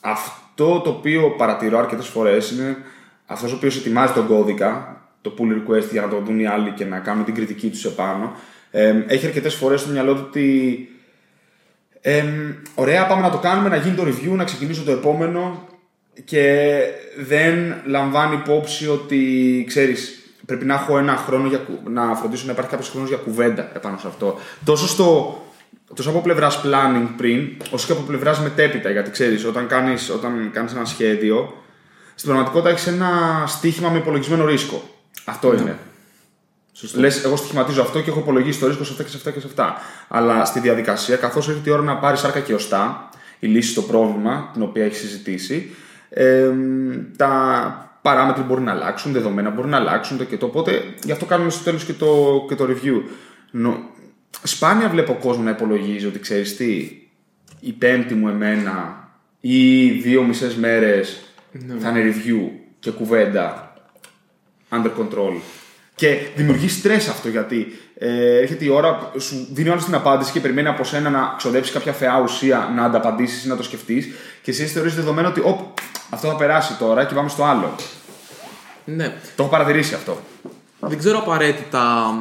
[0.00, 2.76] αυτό το οποίο παρατηρώ αρκετές φορές είναι
[3.26, 6.70] αυτός ο οποίος ετοιμάζει τον κώδικα, το pull request για να το δουν οι άλλοι
[6.70, 8.36] και να κάνουν την κριτική τους επάνω.
[8.70, 10.88] Ε, έχει αρκετές φορές στο μυαλό του ότι
[12.04, 12.24] ε,
[12.74, 15.66] ωραία, πάμε να το κάνουμε, να γίνει το review, να ξεκινήσω το επόμενο
[16.24, 16.78] και
[17.16, 22.52] δεν λαμβάνει υπόψη ότι, ξέρεις, πρέπει να έχω ένα χρόνο για, κου- να φροντίσω να
[22.52, 24.38] υπάρχει κάποιος χρόνος για κουβέντα επάνω σε αυτό.
[24.64, 25.36] Τόσο στο
[25.94, 28.90] τόσο από πλευράς planning πριν, όσο και από πλευράς μετέπειτα.
[28.90, 31.62] Γιατί ξέρεις, όταν κάνεις όταν κάνεις ένα σχέδιο,
[32.14, 33.08] στην πραγματικότητα έχεις ένα
[33.46, 34.82] στοίχημα με υπολογισμένο ρίσκο.
[35.24, 35.78] Αυτό είναι.
[36.94, 39.40] Λες, εγώ στοιχηματίζω αυτό και έχω υπολογίσει το ρίσκο σε αυτά και σε αυτά και
[39.40, 39.76] σε αυτά.
[40.08, 43.08] Αλλά στη διαδικασία, καθώς έρχεται η ώρα να πάρει άρκα και οστά,
[43.38, 45.74] η λύση στο πρόβλημα την οποία έχεις συζητήσει,
[46.08, 46.50] ε,
[47.16, 50.46] τα παράμετροι μπορεί να αλλάξουν, δεδομένα μπορεί να αλλάξουν το και το.
[50.46, 53.02] Οπότε γι' αυτό κάνουμε στο τέλος και, το, και το review.
[53.50, 53.90] Νο,
[54.42, 56.90] σπάνια βλέπω κόσμο να υπολογίζει ότι ξέρεις τι,
[57.60, 59.08] η πέμπτη μου εμένα
[59.40, 61.20] ή δύο μισές μέρες
[61.52, 61.74] ναι.
[61.78, 63.72] θα είναι review και κουβέντα
[64.70, 65.40] under control.
[65.94, 70.40] Και δημιουργεί στρες αυτό γιατί ε, έρχεται η ώρα, σου δίνει όλη την απάντηση και
[70.40, 74.08] περιμένει από σένα να ξοδέψει κάποια φαιά ουσία να ανταπαντήσεις ή να το σκεφτείς.
[74.42, 75.78] Και εσύ θεωρείς δεδομένο ότι Οπ,
[76.10, 77.74] αυτό θα περάσει τώρα και πάμε στο άλλο.
[78.84, 79.14] Ναι.
[79.36, 80.20] Το έχω παρατηρήσει αυτό.
[80.80, 82.14] Δεν ξέρω απαραίτητα.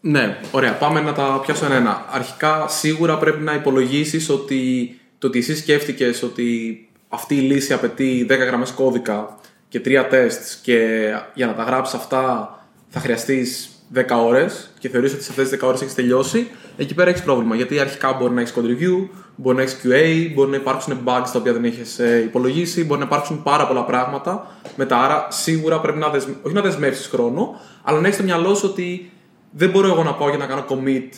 [0.00, 0.72] Ναι, ωραία.
[0.72, 2.04] Πάμε να τα πιάσω ένα-ένα.
[2.10, 8.26] Αρχικά, σίγουρα πρέπει να υπολογίσεις ότι το ότι εσύ σκέφτηκες ότι αυτή η λύση απαιτεί
[8.30, 9.38] 10 γραμμές κώδικα
[9.74, 12.54] και 3 τεστ και για να τα γράψεις αυτά
[12.88, 16.94] θα χρειαστείς 10 ώρες και θεωρείς ότι σε αυτές τις 10 ώρες έχεις τελειώσει, εκεί
[16.94, 17.54] πέρα έχεις πρόβλημα.
[17.54, 21.28] Γιατί αρχικά μπορεί να έχεις code review, μπορεί να έχεις QA, μπορεί να υπάρξουν bugs
[21.32, 24.46] τα οποία δεν έχεις υπολογίσει, μπορεί να υπάρξουν πάρα πολλά πράγματα.
[24.76, 26.34] Μετά, άρα σίγουρα πρέπει να δεσμε...
[26.42, 29.10] όχι να δεσμεύσεις χρόνο, αλλά να έχεις στο μυαλό σου ότι
[29.50, 31.08] δεν μπορώ εγώ να πάω για να κάνω commit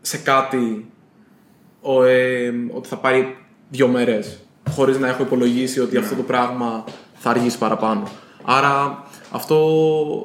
[0.00, 0.90] σε κάτι
[1.80, 3.36] ο, ε, ότι θα πάρει
[3.68, 4.38] δύο μέρες
[4.70, 6.84] χωρίς να έχω υπολογίσει ότι αυτό το πράγμα
[7.24, 8.02] θα αργήσει παραπάνω.
[8.44, 9.56] Άρα αυτό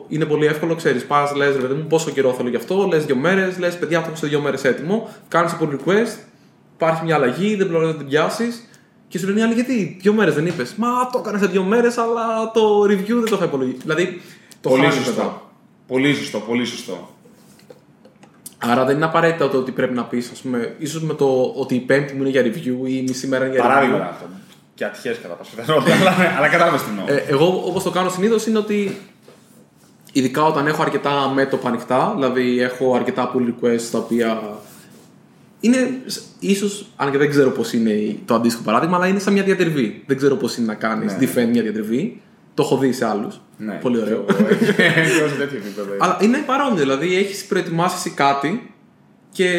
[0.08, 1.06] είναι πολύ εύκολο, ξέρεις.
[1.06, 4.00] Πας, λες, ρε παιδί μου, πόσο καιρό θέλω γι' αυτό, λες δύο μέρες, λες, παιδιά,
[4.00, 5.10] αυτό σε δύο μέρες έτοιμο.
[5.28, 6.18] Κάνεις pull request,
[6.76, 8.70] υπάρχει μια αλλαγή, δεν μπορεί να την πιάσεις.
[9.08, 11.64] Και σου λένε οι άλλοι, γιατί δύο μέρες δεν είπες; Μα το έκανες σε δύο
[11.64, 13.78] μέρες, αλλά το review δεν το είχα υπολογίσει.
[13.82, 14.22] Δηλαδή,
[14.62, 15.42] το πολύ σωστό.
[15.88, 17.10] Πολύ σωστό, πολύ σωστό.
[18.58, 21.76] Άρα δεν είναι απαραίτητο το ότι πρέπει να πεις, ας πούμε, ίσως με το ότι
[21.76, 24.10] η πέμπτη μου είναι για review ή η μισή μέρα είναι για Παράδειγμα review.
[24.10, 24.26] αυτό.
[24.80, 25.96] Και ατυχές κατά πάσα πιθανότητα,
[26.38, 27.06] αλλά κατάλαβες τι εννοώ.
[27.08, 28.98] Ε, εγώ όπως το κάνω συνήθως είναι ότι
[30.12, 34.42] ειδικά όταν έχω αρκετά μέτωπα ανοιχτά, δηλαδή έχω αρκετά pull requests τα οποία
[35.60, 36.02] είναι
[36.40, 40.04] ίσως, αν και δεν ξέρω πώς είναι το αντίστοιχο παράδειγμα, αλλά είναι σαν μια διατριβή.
[40.06, 41.20] Δεν ξέρω πώς είναι να κάνεις ναι.
[41.22, 42.22] defend μια διατριβή.
[42.54, 43.42] Το έχω δει σε άλλους.
[43.58, 43.74] Ναι.
[43.74, 44.26] Πολύ ωραίο.
[46.00, 48.74] αλλά είναι παρόμοιο, δηλαδή έχεις προετοιμάσει κάτι
[49.32, 49.50] και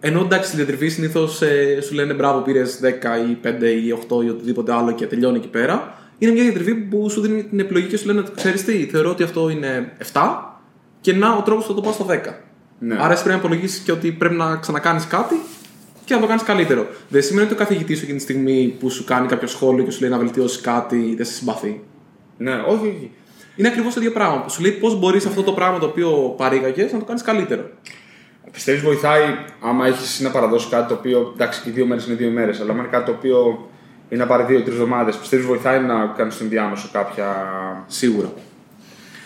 [0.00, 2.86] ενώ εντάξει στην διατριβή συνήθως ε, σου λένε μπράβο, πήρες 10
[3.30, 5.94] ή 5 ή 8 ή οτιδήποτε άλλο και τελειώνει εκεί πέρα.
[6.18, 9.22] Είναι μια διατριβή που σου δίνει την επιλογή και σου λένε: Ξέρεις τι, θεωρώ ότι
[9.22, 10.20] αυτό είναι 7
[11.00, 12.16] και να ο τρόπος θα το πάω στο 10.
[12.78, 12.94] Ναι.
[12.94, 15.34] Άρα εσύ πρέπει να υπολογίσεις και ότι πρέπει να ξανακάνεις κάτι
[16.04, 16.86] και να το κάνεις καλύτερο.
[17.08, 19.90] Δεν σημαίνει ότι ο καθηγητής σου εκείνη τη στιγμή που σου κάνει κάποιο σχόλιο και
[19.90, 21.80] σου λέει να βελτιώσεις κάτι δεν σε συμπαθεί.
[22.36, 23.10] Ναι, όχι, όχι.
[23.56, 24.42] Είναι ακριβώς το ίδιο πράγμα.
[24.42, 27.70] Που σου λέει πώς μπορείς αυτό το πράγμα το οποίο παρήγαγες να το κάνεις καλύτερο.
[28.52, 29.22] Πιστεύεις βοηθάει
[29.60, 31.32] άμα έχεις να παραδώσεις κάτι το οποίο.
[31.34, 33.68] Εντάξει, και δύο μέρες είναι δύο μέρες, αλλά άμα είναι κάτι το οποίο
[34.08, 37.26] είναι να πάρει δύο-τρει εβδομάδες, πιστεύεις βοηθάει να κάνεις στον διάμεσο κάποια.
[37.86, 38.32] Σίγουρα.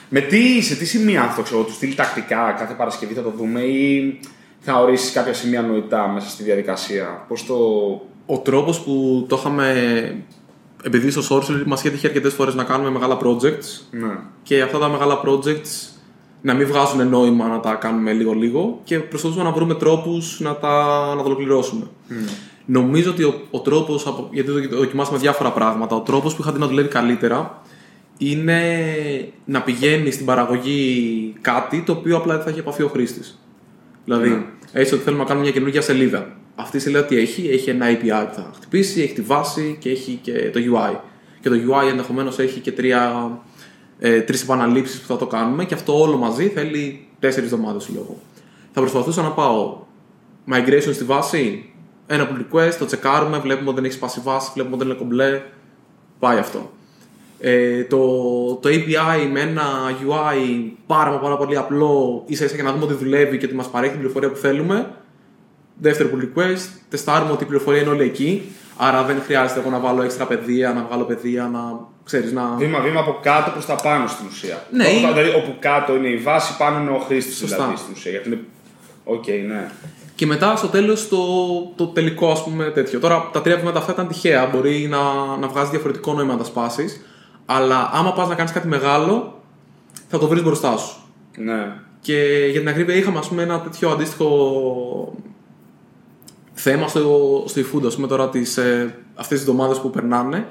[0.09, 3.61] Με τι, σε τι σημεία αυτό ξέρω, του στείλει τακτικά κάθε Παρασκευή θα το δούμε
[3.61, 4.19] ή
[4.61, 7.55] θα ορίσεις κάποια σημεία νοητά μέσα στη διαδικασία; Πώς το.
[8.27, 10.17] Ο τρόπος που το είχαμε.
[10.85, 13.87] Επειδή στο Source μας είχε τύχει αρκετές φορές να κάνουμε μεγάλα projects.
[13.91, 14.17] Ναι.
[14.43, 15.92] Και αυτά τα μεγάλα projects
[16.43, 21.07] να μην βγάζουν νόημα να τα κάνουμε λίγο-λίγο και προσπαθούμε να βρούμε τρόπους να τα,
[21.15, 21.85] να τα ολοκληρώσουμε.
[22.11, 22.13] Mm.
[22.67, 26.67] Νομίζω ότι ο, ο τρόπος, γιατί δοκιμάσαμε διάφορα πράγματα, ο τρόπος που είχα δει να
[26.67, 27.63] δουλεύει καλύτερα
[28.19, 28.61] είναι
[29.45, 33.39] να πηγαίνει στην παραγωγή κάτι το οποίο απλά δεν θα έχει επαφή ο χρήστης.
[34.05, 34.69] Δηλαδή, mm.
[34.73, 36.37] έτσι ότι θέλουμε να κάνουμε μια καινούργια σελίδα.
[36.55, 39.91] Αυτή η σελίδα τι έχει, έχει ένα API που θα χτυπήσει, έχει τη βάση και
[39.91, 40.97] έχει και το UI.
[41.41, 43.31] Και το UI ενδεχομένως έχει και τρία
[44.05, 48.17] ε, τρεις επαναλήψεις που θα το κάνουμε και αυτό όλο μαζί θέλει τέσσερις εβδομάδες λόγω.
[48.73, 49.77] Θα προσπαθούσα να πάω
[50.53, 51.71] migration στη βάση,
[52.07, 55.03] ένα pull request, το τσεκάρουμε, βλέπουμε ότι δεν έχει σπάσει βάση, βλέπουμε ότι δεν είναι
[55.03, 55.43] κομπλέ.
[56.19, 56.71] Πάει αυτό.
[57.39, 57.99] Ε, το,
[58.55, 59.63] το API με ένα
[60.07, 63.71] UI πάρα, πάρα πολύ απλό, ίσα ίσα για να δούμε ότι δουλεύει και ότι μας
[63.71, 64.91] παρέχει την πληροφορία που θέλουμε.
[65.81, 68.43] Δεύτερο pull request, τεστάρουμε ότι η πληροφορία είναι όλη εκεί.
[68.77, 72.55] Άρα δεν χρειάζεται εγώ να βάλω έξτρα πεδία, να βγάλω πεδία, να ξέρεις να.
[72.57, 74.63] Βήμα-βήμα από κάτω προς τα πάνω στην ουσία.
[74.71, 78.11] Ναι, όπου, δηλαδή όπου κάτω είναι η βάση, πάνω είναι ο χρήστης δηλαδή στην ουσία.
[78.11, 78.41] Γιατί είναι.
[79.05, 79.71] OK, okay, ναι.
[80.15, 81.19] Και μετά στο τέλος το,
[81.77, 82.99] το τελικό, ας πούμε τέτοιο.
[82.99, 84.47] Τώρα τα τρία βήματα αυτά ήταν τυχαία.
[84.47, 84.99] Μπορεί να,
[85.41, 87.01] να βγάζεις διαφορετικό νόημα να τα σπάσεις.
[87.47, 89.41] Αλλά άμα πας να κάνεις κάτι μεγάλο,
[90.09, 90.97] θα το βρεις μπροστά σου.
[91.37, 91.73] Ναι.
[92.01, 95.13] Και για την ακρίβεια είχαμε ας πούμε, ένα τέτοιο αντίστοιχο
[96.53, 100.47] θέμα στο, στο eFood, ας πούμε τώρα τις, ε, αυτές τις εβδομάδες που περνάνε,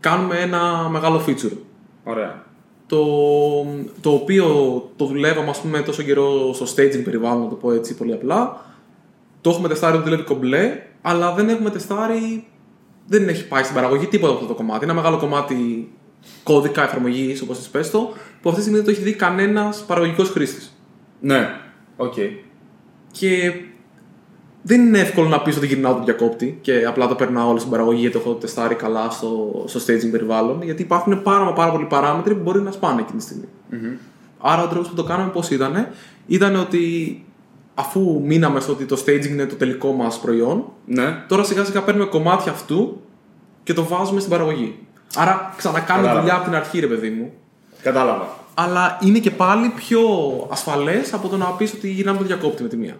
[0.00, 1.56] κάνουμε ένα μεγάλο feature.
[2.04, 2.46] Ωραία.
[2.86, 3.06] Το,
[4.00, 4.46] το οποίο
[4.96, 8.64] το δουλεύαμε ας πούμε τόσο καιρό στο staging περιβάλλον, να το πω έτσι πολύ απλά.
[9.40, 12.46] το έχουμε τεστάρει ότι δουλεύει κομπλέ, αλλά δεν έχουμε τεστάρει.
[13.06, 14.84] Δεν έχει πάει στην παραγωγή τίποτα από αυτό το κομμάτι.
[14.84, 15.88] Ένα μεγάλο κομμάτι
[16.42, 17.98] κώδικα εφαρμογής, όπως τη πες το,
[18.42, 20.78] που αυτή τη στιγμή δεν το έχει δει κανένας παραγωγικός χρήστης.
[21.20, 21.60] Ναι,
[21.96, 22.14] οκ.
[23.10, 23.52] Και
[24.68, 27.70] δεν είναι εύκολο να πεις ότι γυρνάω τον διακόπτη και απλά το περνάω όλο στην
[27.70, 30.62] παραγωγή γιατί το έχω τεστάρει καλά στο, στο staging περιβάλλον.
[30.62, 33.44] Γιατί υπάρχουν πάρα, μα πάρα πολλοί παράμετροι που μπορεί να σπάνε εκείνη τη στιγμή.
[34.40, 35.88] Άρα ο τρόπος που το κάναμε πώς ήταν,
[36.26, 36.82] ήταν ότι
[37.74, 41.24] αφού μείναμε στο ότι το staging είναι το τελικό μας προϊόν, Ναι.
[41.28, 43.00] τώρα σιγά σιγά παίρνουμε κομμάτια αυτού
[43.62, 44.78] και το βάζουμε στην παραγωγή.
[45.16, 46.20] Άρα ξανακάνουμε Κατάλαβα.
[46.20, 47.32] δουλειά από την αρχή, ρε παιδί μου.
[47.82, 48.28] Κατάλαβα.
[48.54, 50.00] Αλλά είναι και πάλι πιο
[50.50, 52.96] ασφαλές από το να πεις ότι γυρνάμε το διακόπτη με τη μία.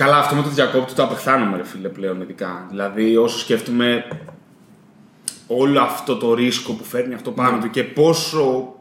[0.00, 2.66] Καλά, αυτό με το διακόπτη το απεχθάνομαι, ρε φίλε, πλέον ειδικά.
[2.70, 4.04] Δηλαδή, όσο σκέφτομαι
[5.46, 7.62] όλο αυτό το ρίσκο που φέρνει αυτό πάνω Ναι.
[7.62, 8.74] του και πόσο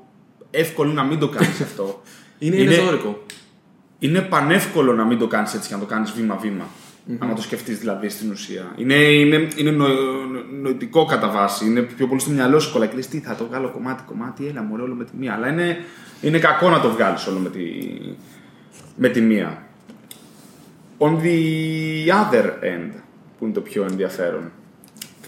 [0.51, 2.01] εύκολο είναι να μην το κάνεις αυτό.
[2.39, 3.23] Είναι, είναι, ζώρικο.
[3.99, 6.65] είναι πανεύκολο να μην το κάνεις έτσι και να το κάνεις βήμα-βήμα.
[7.19, 8.73] Αν το σκεφτείς δηλαδή στην ουσία.
[8.77, 9.87] Είναι, είναι, είναι νο,
[10.61, 11.65] νοητικό κατά βάση.
[11.65, 12.87] Είναι πιο πολύ στο μυαλό σου κολλάει.
[12.87, 15.33] Και λες, τι θα το βγάλω κομμάτι-κομμάτι, έλα μου όλο με τη μία.
[15.33, 15.77] Αλλά είναι,
[16.21, 17.61] είναι κακό να το βγάλεις όλο με τη,
[18.95, 19.63] με τη μία.
[21.01, 21.39] On the
[22.07, 22.91] other end,
[23.37, 24.51] που είναι το πιο ενδιαφέρον.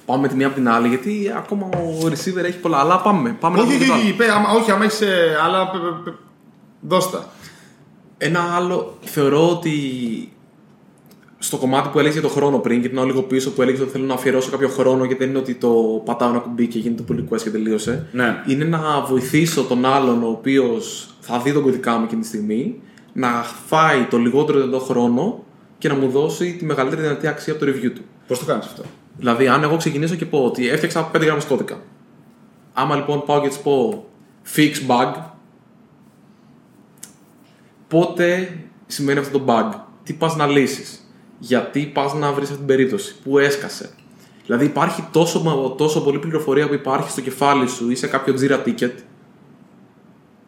[0.06, 2.78] Πάμε τη μία από την άλλη, γιατί ακόμα ο receiver έχει πολλά.
[2.78, 3.36] Αλλά πάμε.
[3.40, 4.04] πάμε να όχι, δούμε όχι, το άλλο.
[4.04, 6.18] όχι, πέ, άμα, όχι, άμα έχεις ε, άλλα, πε, πε, πε,
[6.82, 7.30] δώστα.
[8.18, 9.72] Ένα άλλο, θεωρώ ότι
[11.38, 13.92] στο κομμάτι που έλεγε για το χρόνο πριν, και την λίγο πίσω που έλεγε ότι
[13.92, 17.04] θέλω να αφιερώσω κάποιο χρόνο, γιατί δεν είναι ότι το πατάω ένα κουμπί και γίνεται
[17.04, 18.08] το pull request και τελείωσε.
[18.12, 18.44] Ναι.
[18.48, 22.82] Είναι να βοηθήσω τον άλλον ο οποίος θα δει τον κωδικά μου εκείνη τη στιγμή,
[23.14, 23.28] να
[23.68, 25.44] φάει το λιγότερο δυνατό χρόνο
[25.82, 28.02] και να μου δώσει τη μεγαλύτερη δυνατή αξία από το review του.
[28.28, 28.84] Πώς το κάνεις αυτό;
[29.18, 31.82] Δηλαδή, αν εγώ ξεκινήσω και πω ότι έφτιαξα 5 γράμμες κώδικα.
[32.74, 34.06] Άμα λοιπόν πάω και της πω
[34.56, 35.14] fix bug,
[37.88, 42.68] πότε σημαίνει αυτό το bug, τι πας να λύσεις, γιατί πας να βρεις αυτή την
[42.68, 43.90] περίπτωση, πού έσκασε;
[44.46, 48.68] Δηλαδή υπάρχει τόσο, τόσο πολλή πληροφορία που υπάρχει στο κεφάλι σου ή σε κάποιο Jira
[48.68, 48.94] ticket,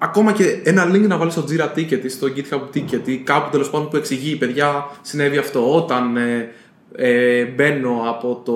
[0.03, 3.49] ακόμα και ένα link να βάλεις στο Jira ticket ή στο GitHub ticket ή κάπου
[3.51, 5.75] τέλος πάντων που εξηγεί, παιδιά, συνέβη αυτό.
[5.75, 6.49] Όταν ε,
[6.95, 8.55] ε, μπαίνω από το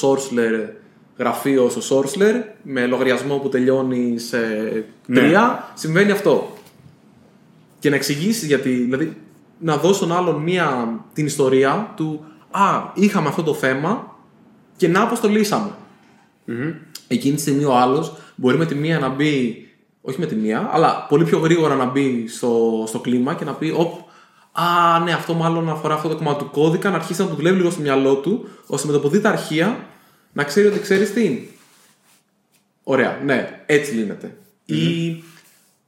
[0.00, 0.68] Sourceler
[1.18, 4.38] γραφείο στο Sourceler με λογαριασμό που τελειώνει σε
[5.06, 5.30] Ναι.
[5.32, 5.36] 3,
[5.74, 6.56] συμβαίνει αυτό.
[7.78, 9.16] Και να εξηγήσεις γιατί, δηλαδή
[9.58, 14.16] να δώσει τον άλλον μία, την ιστορία του Α, είχαμε αυτό το θέμα
[14.76, 15.70] και να πώς το λύσαμε.
[17.08, 19.69] Εκείνη τη στιγμή ο άλλος μπορεί με τη μία να μπει,
[20.00, 23.52] όχι με τη μία, αλλά πολύ πιο γρήγορα να μπει στο, στο κλίμα και να
[23.52, 23.92] πει: Οπ,
[24.52, 27.56] Α, ναι, αυτό μάλλον αφορά αυτό το κομμάτι του κώδικα, να αρχίσει να το δουλεύει
[27.56, 29.86] λίγο στο μυαλό του, ώστε με το που δει τα αρχεία
[30.32, 31.40] να ξέρει ότι ξέρεις τι είναι.
[32.82, 34.36] Ωραία, ναι, έτσι λύνεται.
[34.64, 35.22] Ή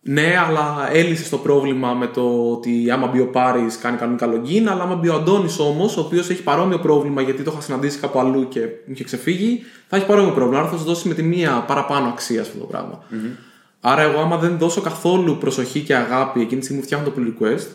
[0.04, 4.66] ναι, αλλά έλυσε το πρόβλημα με το ότι άμα μπει ο Πάρης κάνει κανονικά login,
[4.68, 7.98] αλλά άμα μπει ο Αντώνης όμως, ο οποίος έχει παρόμοιο πρόβλημα γιατί το είχα συναντήσει
[7.98, 10.60] κάπου αλλού και μου είχε ξεφύγει, θα έχει παρόμοιο πρόβλημα.
[10.60, 13.04] Άρα θα σου δώσει με τη μία παραπάνω αξία αυτό το πραγμα
[13.84, 17.14] Άρα, εγώ άμα δεν δώσω καθόλου προσοχή και αγάπη εκείνη τη στιγμή που φτιάχνω το
[17.18, 17.66] pull request,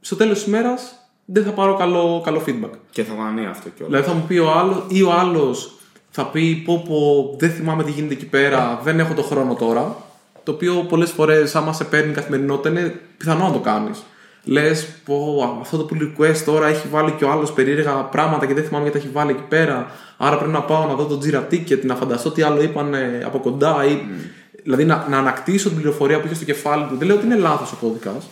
[0.00, 0.74] στο τέλος της ημέρα
[1.24, 2.70] δεν θα πάρω καλό, καλό feedback.
[2.90, 3.88] Και θα φανεί αυτό κιόλας.
[3.88, 5.74] Δηλαδή θα μου πει ο άλλο ή ο άλλος
[6.10, 9.96] θα πει πω, πω δεν θυμάμαι τι γίνεται εκεί πέρα, δεν έχω το χρόνο τώρα.
[10.42, 14.02] Το οποίο πολλές φορές, άμα σε παίρνει καθημερινότητα, είναι πιθανό να το κάνεις.
[14.44, 18.54] Λες, πω αυτό το pull request τώρα έχει βάλει και ο άλλος περίεργα πράγματα και
[18.54, 19.90] δεν θυμάμαι γιατί τα έχει βάλει εκεί πέρα.
[20.16, 23.22] Άρα πρέπει να πάω να δω το Jira ticket, να φανταστώ τι άλλο είπαν ε,
[23.24, 23.84] από κοντά.
[23.84, 23.98] Ή...
[24.62, 26.96] Δηλαδή να, να ανακτήσω την πληροφορία που είχε στο κεφάλι του.
[26.96, 28.28] Δεν λέω ότι είναι λάθος ο κώδικας,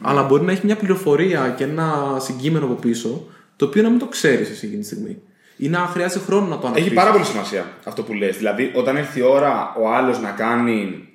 [0.00, 3.98] αλλά μπορεί να έχει μια πληροφορία και ένα συγκείμενο από πίσω, το οποίο να μην
[3.98, 5.18] το ξέρεις εσύ εκείνη τη στιγμή.
[5.56, 6.86] Ή να χρειάζεται χρόνο να το ανακτήσεις.
[6.86, 8.36] Έχει πάρα πολύ σημασία αυτό που λες.
[8.36, 11.08] Δηλαδή, όταν έρθει η ώρα ο άλλος να κάνει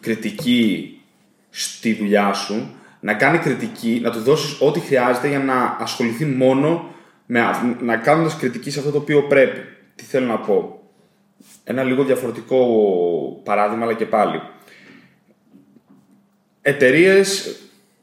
[0.00, 0.94] κριτική
[1.50, 6.90] στη δουλειά σου, να κάνει κριτική, να του δώσεις ό,τι χρειάζεται για να ασχοληθεί μόνο
[7.26, 7.84] με αυτό.
[7.84, 9.60] Να κάνοντας κριτική σε αυτό το οποίο πρέπει.
[9.94, 10.80] Τι θέλω να πω.
[11.64, 12.58] Ένα λίγο διαφορετικό
[13.44, 14.40] παράδειγμα, αλλά και πάλι.
[16.62, 17.56] Εταιρείες,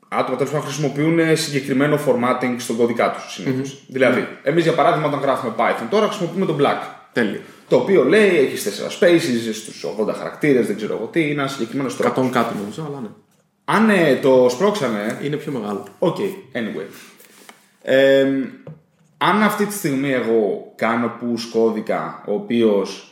[0.08, 5.20] άτομα τέλος πάντων χρησιμοποιούν συγκεκριμένο formatting στον κώδικά τους συνηθω Δηλαδή, εμείς για παράδειγμα, όταν
[5.20, 6.96] γράφουμε Python, τώρα χρησιμοποιούμε τον Black.
[7.14, 7.40] Τέλειο.
[7.68, 11.48] Το οποίο λέει έχεις 4 spaces στους 80 χαρακτήρες, δεν ξέρω εγώ τι, είναι ένα
[11.48, 12.28] συγκεκριμένος τρόπος.
[12.28, 13.08] 100 κάτι νομίζω, αλλά ναι.
[13.70, 15.20] Αν ε, το σπρώξανε.
[15.24, 15.88] Είναι πιο μεγάλο.
[16.00, 16.18] Οκ,
[16.54, 16.86] anyway.
[17.82, 18.26] Ε,
[19.18, 23.12] αν αυτή τη στιγμή εγώ κάνω push κώδικα ο οποίος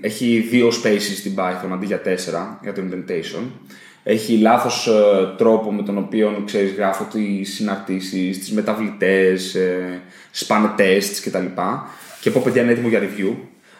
[0.00, 3.42] έχει δύο spaces στην Python αντί για τέσσερα για το indentation,
[4.04, 10.00] έχει λάθος ε, τρόπο με τον οποίο ξέρεις, γράφω τις συναρτήσεις, τις μεταβλητές, ε,
[10.30, 11.46] σπάνε tests κτλ.
[12.20, 13.34] Και πω παιδιά είναι έτοιμο για review.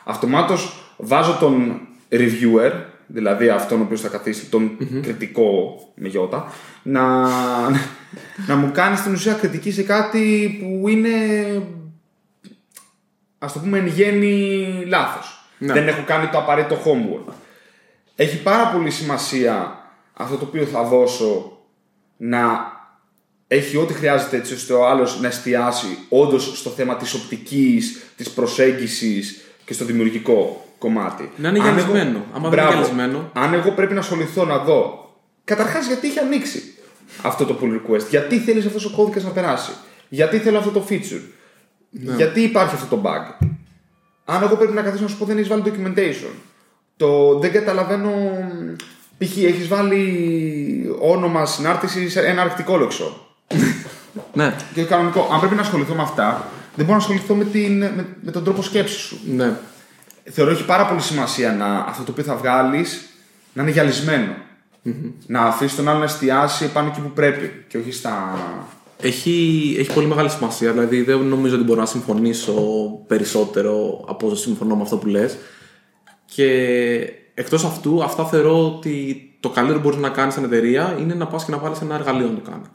[0.05, 2.73] Αυτομάτως βάζω τον reviewer,
[3.15, 7.29] δηλαδή αυτόν ο οποίος θα καθίσει τον κριτικό με γιώτα, να,
[8.47, 11.11] να μου κάνει στην ουσία κριτική σε κάτι που είναι.
[13.39, 15.49] Α το πούμε εν γέννη λάθος.
[15.59, 15.73] Ναι.
[15.73, 17.33] Δεν έχω κάνει το απαραίτητο homework.
[18.17, 19.79] Έχει πάρα πολύ σημασία
[20.13, 21.59] αυτό το οποίο θα δώσω
[22.17, 22.73] να
[23.47, 28.31] έχει ό,τι χρειάζεται έτσι ώστε ο άλλος να εστιάσει όντως στο θέμα της οπτικής, της
[28.31, 31.25] προσέγγισης και στο δημιουργικό κομμάτι.
[31.37, 32.19] Να είναι Αν εγώ- γυαλισμένο.
[32.19, 32.71] Άμα δεν είναι Μπράβο.
[32.73, 33.31] γυαλισμένο.
[33.33, 34.83] Αν εγώ πρέπει να ασχοληθώ να δω,
[35.45, 36.61] καταρχάς γιατί έχει ανοίξει
[37.23, 39.73] αυτό το pull request, γιατί θέλεις αυτός ο κώδικας να περάσει,
[40.09, 41.23] γιατί θέλω αυτό το feature,
[42.17, 43.47] γιατί υπάρχει αυτό το bug;
[44.25, 46.33] Αν εγώ πρέπει να καθίσω να σου πω δεν έχεις βάλει documentation,
[46.97, 48.11] το δεν καταλαβαίνω.
[49.19, 49.37] Π.χ.
[49.37, 50.05] έχεις βάλει
[51.01, 53.17] όνομα συνάρτησης σε ένα αρκτικόλοξο.
[54.33, 54.55] Ναι.
[54.75, 55.29] Και κανονικό.
[55.33, 58.45] Αν πρέπει να ασχοληθώ με αυτά, δεν μπορώ να ασχοληθώ με, την, με, με τον
[58.45, 59.21] τρόπο σκέψης σου.
[59.27, 59.53] Ναι.
[60.31, 63.09] Θεωρώ έχει πάρα πολύ σημασία να αυτό το οποίο θα βγάλεις
[63.53, 64.35] να είναι γυαλισμένο.
[65.27, 68.39] Να αφήσεις τον άλλο να εστιάσει πάνω εκεί που πρέπει και όχι στα.
[69.01, 70.73] Έχει, έχει πολύ μεγάλη σημασία.
[70.73, 72.55] Δηλαδή, δεν νομίζω ότι μπορώ να συμφωνήσω
[73.07, 75.37] περισσότερο από όσο συμφωνώ με αυτό που λες.
[76.25, 76.49] Και
[77.35, 81.27] εκτός αυτού, αυτά θεωρώ ότι το καλύτερο που μπορείς να κάνεις σαν εταιρεία είναι να
[81.27, 82.67] πας και να βάλεις ένα εργαλείο να το κάνεις.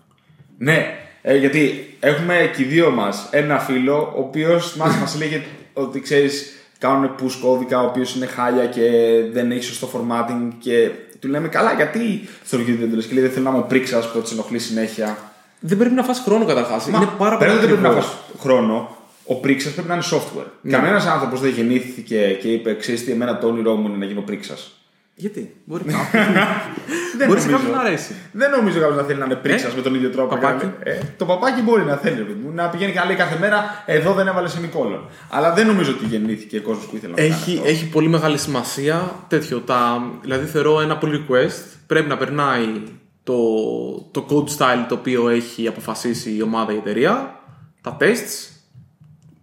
[0.58, 0.86] Ναι,
[1.22, 6.00] ε, γιατί έχουμε και οι δύο μας ένα φίλο ο οποίος μα μας λέγε ότι
[6.00, 8.90] ξέρεις, κάνουν push κώδικα ο οποίος είναι χάλια και
[9.32, 10.90] δεν έχει σωστό formatting και
[11.20, 13.66] του λέμε καλά, γιατί στο ρογείο δεν το λες;» και λέει δεν θέλω να μου
[13.68, 15.18] πρίξας που τη ενοχλεί συνέχεια.
[15.60, 16.88] Δεν πρέπει να φας χρόνο καταρχάς.
[16.88, 18.10] Είναι πάρα πολύ πέρα δεν πρέπει να ακριβώς.
[18.10, 18.98] φας χρόνο.
[19.26, 20.46] Ο πρίξας πρέπει να είναι software.
[20.62, 20.72] Ναι.
[20.72, 24.22] Κανένας άνθρωπος δεν γεννήθηκε και είπε: Ξέρεις τι, εμένα το όνειρό μου είναι να γίνω
[24.22, 24.79] πρίξας.
[25.22, 26.24] Γιατί, μπορεί κάποιον.
[27.28, 27.58] μπορεί σε νομίζω.
[27.58, 28.14] κάποιον να αρέσει.
[28.32, 30.36] Δεν νομίζω κάποιος να θέλει να είναι πρίξας Ε, με τον ίδιο τρόπο.
[30.36, 30.66] παπάκι.
[30.66, 30.98] να είναι.
[30.98, 33.38] Ε, το παπάκι μπορεί να θέλει ρε παιδί μου, να πηγαίνει και να λέει κάθε
[33.40, 35.06] μέρα: Εδώ δεν έβαλες σεμικόλον.
[35.30, 37.70] Αλλά δεν νομίζω ότι γεννήθηκε κόσμος που ήθελε να το κάνει Έχει, αυτό.
[37.70, 39.60] έχει πολύ μεγάλη σημασία τέτοιο.
[39.60, 42.66] Τα, δηλαδή θεωρώ ένα pull request πρέπει να περνάει
[43.24, 43.36] το,
[44.12, 47.40] το code style το οποίο έχει αποφασίσει η ομάδα η εταιρεία,
[47.82, 48.50] τα tests,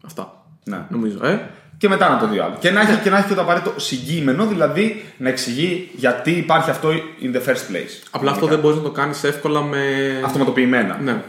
[0.04, 0.46] αυτά.
[0.64, 0.86] Ναι.
[0.88, 1.50] Νομίζω, ε.
[1.78, 2.58] Και μετά να το δει ο άλλος.
[2.60, 6.70] Και να έχει και, να έχει και το απαραίτητο συγκείμενο, δηλαδή να εξηγεί γιατί υπάρχει
[6.70, 6.88] αυτό
[7.22, 8.06] in the first place.
[8.10, 9.80] Απλά αυτό δεν μπορείς να το κάνεις εύκολα με.
[10.24, 10.98] Αυτοματοποιημένα.
[11.02, 11.22] Ναι.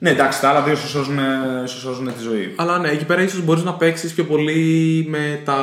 [0.00, 1.18] Ναι, εντάξει, τα άλλα δύο σου σώζουν,
[1.66, 2.52] σου σώζουν τη ζωή.
[2.56, 5.56] Αλλά ναι, εκεί πέρα ίσως μπορείς να παίξεις πιο πολύ με τα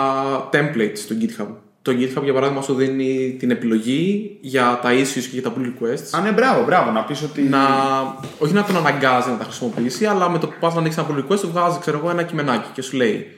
[0.54, 1.48] templates του GitHub.
[1.82, 5.62] Το GitHub για παράδειγμα σου δίνει την επιλογή για τα issues και για τα pull
[5.62, 6.18] requests.
[6.18, 7.42] Α, ναι, μπράβο, μπράβο, να πεις ότι.
[7.42, 7.60] να,
[8.40, 11.10] όχι να τον αναγκάζει να τα χρησιμοποιήσει, αλλά με το που πας να ανοίξεις ένα
[11.12, 13.35] pull request, σου βγάζει ξέρω εγώ, ένα κειμενάκι και σου λέει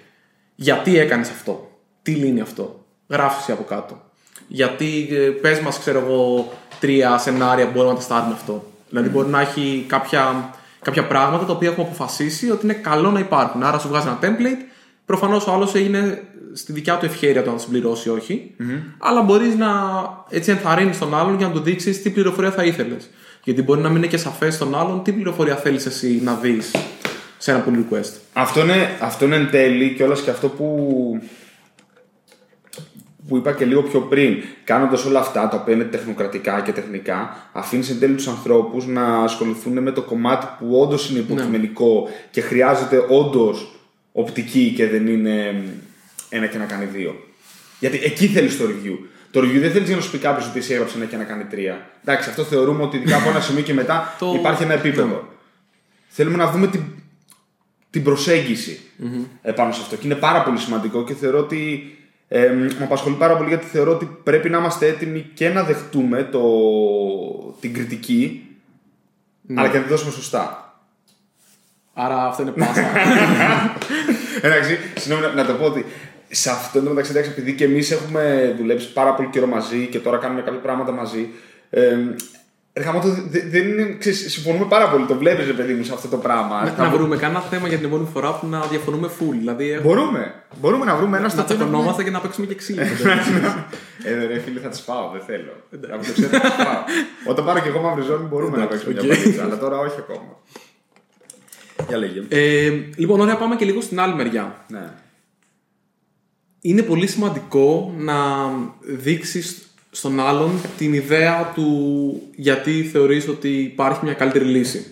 [0.60, 4.02] γιατί έκανες αυτό, τι λύνει αυτό; Γράφεις εσύ από κάτω.
[4.48, 5.08] Γιατί
[5.42, 8.66] πες μας, ξέρω εγώ, τρία σενάρια που μπορούμε να τεστάρουμε αυτό.
[8.90, 13.20] Δηλαδή, μπορεί να έχει κάποια, κάποια πράγματα τα οποία έχουμε αποφασίσει ότι είναι καλό να
[13.20, 13.64] υπάρχουν.
[13.64, 14.64] Άρα, σου βγάζει ένα template.
[15.06, 18.56] Προφανώς ο άλλος έγινε στη δικιά του ευχαίρεια το να συμπληρώσει ή όχι.
[18.98, 19.68] Αλλά μπορείς να
[20.30, 23.10] έτσι ενθαρρύνεις τον άλλον για να του δείξεις τι πληροφορία θα ήθελες.
[23.44, 26.72] Γιατί μπορεί να μην είναι και σαφές στον άλλον τι πληροφορία θέλεις εσύ να δεις
[27.38, 28.12] σε ένα pull request.
[28.34, 30.68] Αυτό είναι, αυτό είναι εν τέλει και όλας και αυτό που,
[33.28, 34.38] που είπα και λίγο πιο πριν.
[34.64, 39.18] Κάνοντας όλα αυτά τα οποία είναι τεχνοκρατικά και τεχνικά, αφήνεις εν τέλει τους ανθρώπους να
[39.24, 43.72] ασχοληθούν με το κομμάτι που όντως είναι υποκειμενικό και χρειάζεται όντως
[44.12, 45.64] οπτική και δεν είναι
[46.30, 47.16] ένα και να κάνει δύο.
[47.80, 48.98] Γιατί εκεί θέλεις το review.
[49.32, 51.24] Το review δεν θέλεις για να σου πει κάποιος ότι εσύ έγραψες ένα και να
[51.24, 51.90] κάνει τρία.
[52.06, 55.28] Εντάξει, αυτό θεωρούμε ότι ειδικά από ένα σημείο και μετά Το- υπάρχει ένα επίπεδο.
[56.08, 56.82] Θέλουμε να δούμε την,
[57.90, 58.80] την προσεγγιση
[59.42, 59.96] επάνω σε αυτό.
[59.96, 61.92] Και είναι πάρα πολύ σημαντικό και θεωρώ ότι
[62.28, 66.24] ε, με απασχολεί πάρα πολύ γιατί θεωρώ ότι πρέπει να είμαστε έτοιμοι και να δεχτούμε
[66.24, 66.42] το,
[67.60, 68.46] την κριτική,
[69.56, 70.62] αλλά και να τη δώσουμε σωστά.
[71.94, 72.82] Άρα αυτό είναι πάσα.
[74.42, 75.86] Εντάξει, συγγνώμη να, να το πω ότι
[76.30, 80.00] σε αυτό το μεταξύ, εντάξει, επειδή και εμείς έχουμε δουλέψει πάρα πολύ καιρό μαζί και
[80.00, 81.30] τώρα κάνουμε κάποια πράγματα μαζί.
[81.70, 82.37] Ε, ρε γαμώτο, δε-
[83.50, 85.06] δεν είναι, ξέρεις, συμφωνούμε πάρα πολύ.
[85.06, 86.64] Το βλέπεις, ρε παιδί μου, σε αυτό το πράγμα.
[86.64, 89.36] να, Θα να μπο- βρούμε κανένα θέμα για την επόμενη φορά που να διαφωνούμε full.
[89.40, 90.34] Δηλαδή, έχουμε- Μπορούμε.
[90.62, 92.82] Μπορούμε να βρούμε ένα στο να οποίο να πούμε- τσακωνόμαστε και να παίξουμε και ξύλο.
[94.04, 95.52] Ε, ρε φίλε, θα τις πάω, δεν θέλω.
[95.94, 96.82] Από το ξέρω, θα τις πάω.
[97.32, 99.04] Όταν πάρω και εγώ μαύρη ζώνη μπορούμε να παίξουμε οκ.
[99.06, 100.38] μια παλίτσα, αλλά τώρα όχι ακόμα.
[101.88, 102.24] Για λέγε.
[102.30, 104.66] ε, λοιπόν, ωραία, πάμε και λίγο στην άλλη μεριά.
[104.68, 104.90] Ναι.
[106.62, 108.16] είναι πολύ σημαντικό να
[108.82, 109.67] δείξεις
[109.98, 114.86] στον άλλον την ιδέα του γιατί θεωρείς ότι υπάρχει μια καλύτερη λύση.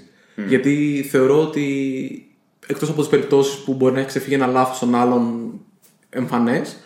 [0.47, 1.65] Γιατί θεωρώ ότι
[2.67, 5.51] εκτός από τις περιπτώσεις που μπορεί να έχει ξεφύγει ένα λάθος στον άλλον
[6.09, 6.77] εμφανές,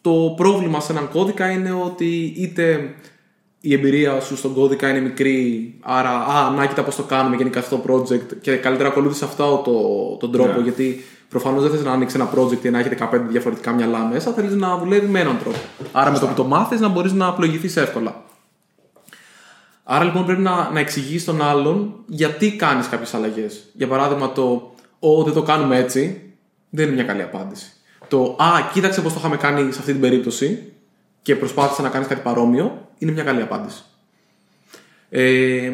[0.00, 2.94] το πρόβλημα σε έναν κώδικα είναι ότι είτε
[3.60, 7.58] η εμπειρία σου στον κώδικα είναι μικρή, άρα α, να κοίτα πώς το κάνουμε γενικά
[7.58, 10.62] αυτό το project και καλύτερα ακολούθησε αυτό το, τον τρόπο Ναι.
[10.62, 14.32] γιατί προφανώς δεν θες να ανοίξεις ένα project και να έχετε 15 διαφορετικά μυαλά μέσα,
[14.32, 15.58] θέλεις να δουλεύεις με έναν τρόπο.
[15.92, 18.22] Άρα με το που το μάθεις να μπορείς να απλοηγηθείς εύκολα.
[19.84, 23.70] Άρα λοιπόν πρέπει να, να εξηγείς στον άλλον γιατί κάνεις κάποιες αλλαγές.
[23.72, 26.32] Για παράδειγμα, το Ω, δεν το κάνουμε έτσι,
[26.70, 27.72] δεν είναι μια καλή απάντηση.
[28.08, 30.72] Το Α, κοίταξε πώς το είχαμε κάνει σε αυτή την περίπτωση
[31.22, 33.82] και προσπάθησε να κάνεις κάτι παρόμοιο, είναι μια καλή απάντηση.
[35.10, 35.72] Ε,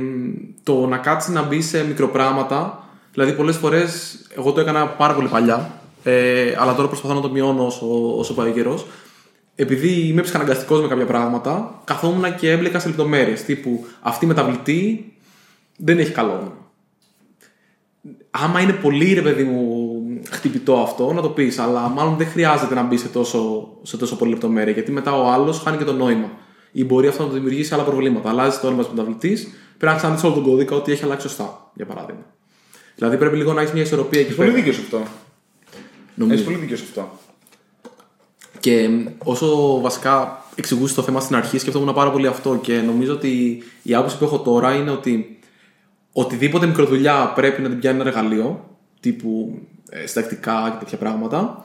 [0.62, 5.28] το να κάτσεις να μπεις σε μικροπράγματα, δηλαδή πολλές φορές εγώ το έκανα πάρα πολύ
[5.28, 8.86] παλιά, ε, αλλά τώρα προσπαθώ να το μειώνω όσο, όσο πάει ο καιρός.
[9.54, 13.44] Επειδή είμαι ψυχαναγκαστικός με κάποια πράγματα, καθόμουν και έμπλεκα σε λεπτομέρειες.
[13.44, 15.12] Τύπου αυτή η μεταβλητή
[15.76, 16.66] δεν έχει καλό όνομα.
[18.30, 19.88] Άμα είναι πολύ ρε παιδί μου
[20.30, 24.16] χτυπητό αυτό, να το πεις, αλλά μάλλον δεν χρειάζεται να μπει σε τόσο, σε τόσο
[24.16, 26.30] πολύ λεπτομέρεια, γιατί μετά ο άλλος χάνει και το νόημα.
[26.72, 28.28] Ή μπορεί αυτό να το δημιουργήσει άλλα προβλήματα.
[28.28, 31.70] Αλλάζει το όνομα της μεταβλητής, πρέπει να ξαναδείς όλο τον κώδικα ότι έχει αλλάξει σωστά,
[31.74, 32.22] για παράδειγμα.
[32.98, 34.62] Δηλαδή πρέπει λίγο να έχεις μια ισορροπία εκεί Έχεις πολύ πέρα.
[34.62, 35.02] δίκιο σε αυτό.
[36.14, 36.34] Νομίζω.
[36.38, 37.18] Έχεις πολύ δίκιο σε αυτό.
[38.60, 43.62] Και όσο βασικά εξηγούσες το θέμα στην αρχή, σκεφτόμουν πάρα πολύ αυτό και νομίζω ότι
[43.82, 45.38] η άποψη που έχω τώρα είναι ότι
[46.12, 49.58] οτιδήποτε μικροδουλειά πρέπει να την πιάνει ένα εργαλείο, τύπου
[49.90, 51.62] ε, συντακτικά και τέτοια πράγματα.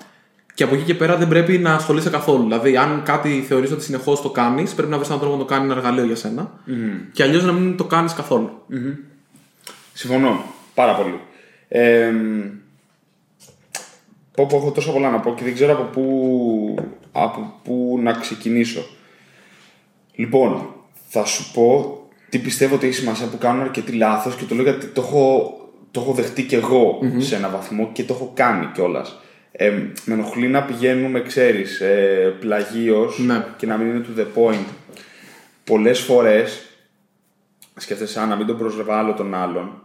[0.54, 2.44] Και από εκεί και πέρα δεν πρέπει να ασχολείσαι καθόλου.
[2.44, 5.48] Δηλαδή, αν κάτι θεωρείς ότι συνεχώς το κάνεις, πρέπει να βρεις έναν τρόπο να το
[5.48, 6.52] κάνει ένα εργαλείο για σένα.
[7.12, 8.50] Και αλλιώς να μην το κάνεις καθόλου.
[9.94, 10.44] Συμφωνώ
[10.74, 11.20] πάρα πολύ.
[11.68, 12.12] Ε,
[14.36, 16.76] πω, πω, έχω τόσο πολλά να πω και δεν ξέρω από πού,
[17.12, 18.86] από πού να ξεκινήσω.
[20.16, 20.74] Λοιπόν,
[21.08, 21.98] θα σου πω
[22.30, 25.58] τι πιστεύω ότι έχει σημασία που κάνουν αρκετοί λάθος και το λέω γιατί το έχω,
[25.92, 29.18] το έχω δεχτεί κι εγω σε ένα βαθμό και το έχω κάνει κιόλας.
[29.52, 29.70] Ε,
[30.06, 33.46] με ενοχλεί να πηγαίνουμε, ξέρεις, ε, πλαγίως Ναι.
[33.58, 34.66] και να μην είναι to the point.
[35.64, 36.66] Πολλές φορές
[37.76, 39.82] σκέφτεσαι, «Α, να μην τον προσβάλλω τον άλλον.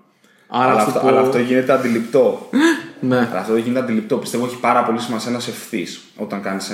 [0.48, 2.48] Άρα, αλλά, αυτό αυτό, το- αλλά αυτό γίνεται αντιληπτό.
[3.00, 3.16] Ναι.
[3.16, 4.16] αλλά αυτό δεν γίνεται αντιληπτό.
[4.16, 6.72] Πιστεύω έχει πάρα πολύ σημασία να σε ευθύς όταν κάνεις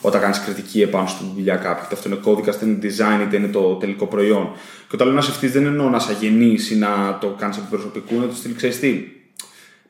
[0.00, 1.82] όταν κάνεις κριτική επάνω στη δουλειά κάποιου.
[1.84, 4.50] Είτε αυτό είναι κώδικα, είτε είναι design, είτε είναι το τελικό προϊόν.
[4.88, 7.56] Και όταν λέω να σε ευθύς δεν εννοώ να σε αγενείς ή να το κάνεις
[7.56, 9.04] από προσωπικού, είναι το στυλ ξέρεις τι.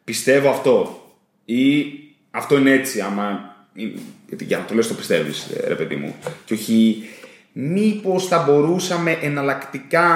[0.05, 1.03] Πιστεύω αυτό.
[1.45, 1.85] Ή
[2.31, 3.55] αυτό είναι έτσι, άμα.
[4.29, 6.14] Γιατί για να το λες το πιστεύεις, ρε παιδί μου.
[6.45, 7.05] Και όχι.
[7.53, 10.07] Μήπως θα μπορούσαμε εναλλακτικά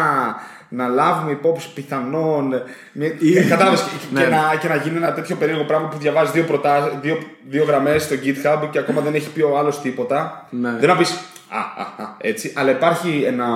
[0.69, 2.53] να λάβουμε υπόψη πιθανόν.
[2.93, 3.11] Μια...
[3.49, 4.21] Κατάλαβες και, Ναι.
[4.21, 6.99] και, να, και να γίνει ένα τέτοιο περίεργο πράγμα που διαβάζει δύο, προτά...
[7.03, 10.47] δύο, δύο γραμμές στο GitHub και ακόμα δεν έχει πει ο άλλος τίποτα.
[10.51, 10.77] Ναι.
[10.81, 11.11] Δεν να πεις.
[11.49, 12.53] Α, α, α, έτσι.
[12.57, 13.47] Αλλά υπάρχει ένα.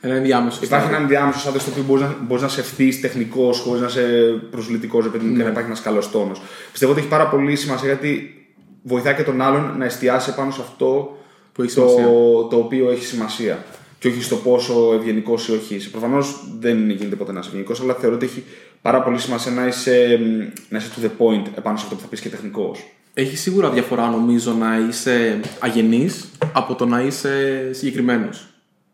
[0.00, 0.58] Ένα ενδιάμεσο.
[0.62, 0.88] Υπάρχει στάδιο.
[0.88, 4.40] ένα ενδιάμεσο στάδιο στο οποίο μπορείς να, μπορείς να σε ευθύ τεχνικός, χωρίς να είσαι
[4.50, 5.36] προσβλητικός, επειδή Ναι.
[5.36, 6.42] και να υπάρχει ένας καλός τόνος.
[6.72, 8.34] Πιστεύω ότι έχει πάρα πολύ σημασία γιατί
[8.82, 11.16] βοηθάει και τον άλλον να εστιάσει πάνω σε αυτό
[11.52, 12.06] Που έχει το, σημασία.
[12.50, 13.58] το οποίο έχει σημασία.
[14.04, 15.88] Και όχι στο πόσο ευγενικός ή όχι είσαι.
[15.88, 18.44] Προφανώς δεν γίνεται ποτέ να είσαι ευγενικός, αλλά θεωρώ ότι έχει
[18.82, 20.18] πάρα πολύ σημασία να είσαι,
[20.68, 22.84] να είσαι to the point επάνω σε αυτό που θα πεις και τεχνικός.
[23.14, 28.48] Έχει σίγουρα διαφορά νομίζω να είσαι αγενής από το να είσαι συγκεκριμένος.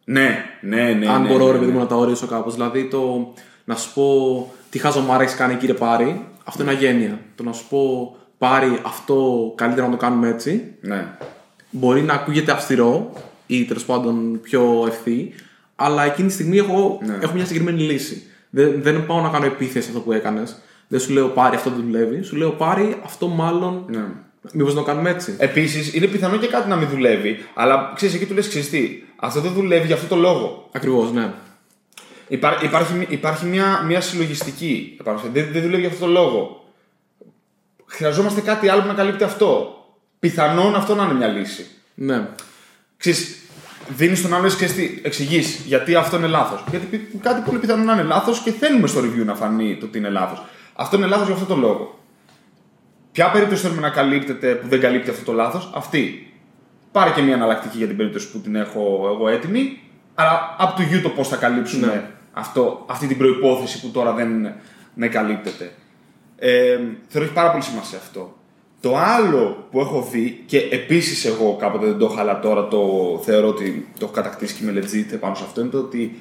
[0.04, 1.06] Ναι, ναι, ναι.
[1.08, 1.76] Αν ναι, μπορώ ναι, ρε παιδί ναι.
[1.76, 2.54] μου να τα ορίσω κάπως.
[2.54, 3.32] Δηλαδή το
[3.64, 7.20] να σου πω τι χαζομάρα έχει κάνει κύριε Πάρη, αυτό είναι αγένεια.
[7.34, 11.16] Το να σου πω Πάρη αυτό καλύτερα να το κάνουμε έτσι, ναι.
[11.70, 13.12] μπορεί να ακούγεται αυστηρό
[13.56, 15.32] ή τέλος πάντων πιο ευθύ,
[15.76, 17.18] αλλά εκείνη τη στιγμή έχω, Ναι.
[17.22, 18.22] έχω μια συγκεκριμένη λύση.
[18.50, 20.56] Δεν, δεν πάω να κάνω επίθεση αυτό που έκανες.
[20.88, 22.22] Δεν σου λέω Πάρη αυτό δεν δουλεύει.
[22.22, 23.84] Σου λέω Πάρη αυτό μάλλον.
[23.88, 24.04] ναι.
[24.52, 25.34] Μήπως να το κάνουμε έτσι.
[25.38, 29.02] Επίσης, είναι πιθανό και κάτι να μην δουλεύει, αλλά ξέρεις, εκεί του λες: Ξέρεις τι,
[29.16, 30.68] αυτό δεν δουλεύει για αυτό το λόγο.
[30.72, 31.32] Ακριβώς, ναι.
[32.28, 34.96] Υπά, υπάρχει υπάρχει μια, μια συλλογιστική.
[35.00, 36.64] επάνω σε- Δεν, δεν δουλεύει για αυτό το λόγο.
[37.86, 39.74] Χρειαζόμαστε κάτι άλλο που να καλύπτει αυτό.
[40.18, 41.66] Πιθανόν αυτό να είναι μια λύση.
[41.94, 42.28] Ναι.
[42.96, 43.36] Ξέρεις,
[43.88, 44.68] δίνεις τον άλλο και
[45.02, 46.64] εξηγείς γιατί αυτό είναι λάθος.
[46.70, 49.86] Γιατί πι- κάτι πολύ πιθανό να είναι λάθος και θέλουμε στο review να φανεί το
[49.86, 50.42] ότι είναι λάθος.
[50.74, 51.98] Αυτό είναι λάθος για αυτό το λόγο.
[53.12, 56.32] Ποια περίπτωση θέλουμε να καλύπτεται που δεν καλύπτει αυτό το λάθος, αυτή.
[56.92, 59.80] Πάρε και μια εναλλακτική για την περίπτωση που την έχω εγώ έτοιμη,
[60.14, 62.10] αλλά up to you το πώς θα καλύψουμε Ναι.
[62.32, 64.52] αυτό, αυτή την προπόθεση που τώρα δεν
[64.94, 65.72] δεν καλύπτεται.
[66.38, 68.38] Ε, θεωρώ έχει πάρα πολύ σημασία αυτό.
[68.80, 72.78] Το άλλο που έχω δει και επίσης εγώ κάποτε δεν το είχα, αλλά τώρα το
[73.24, 76.18] θεωρώ ότι το έχω κατακτήσει και είμαι legit πάνω σε αυτό είναι το ότι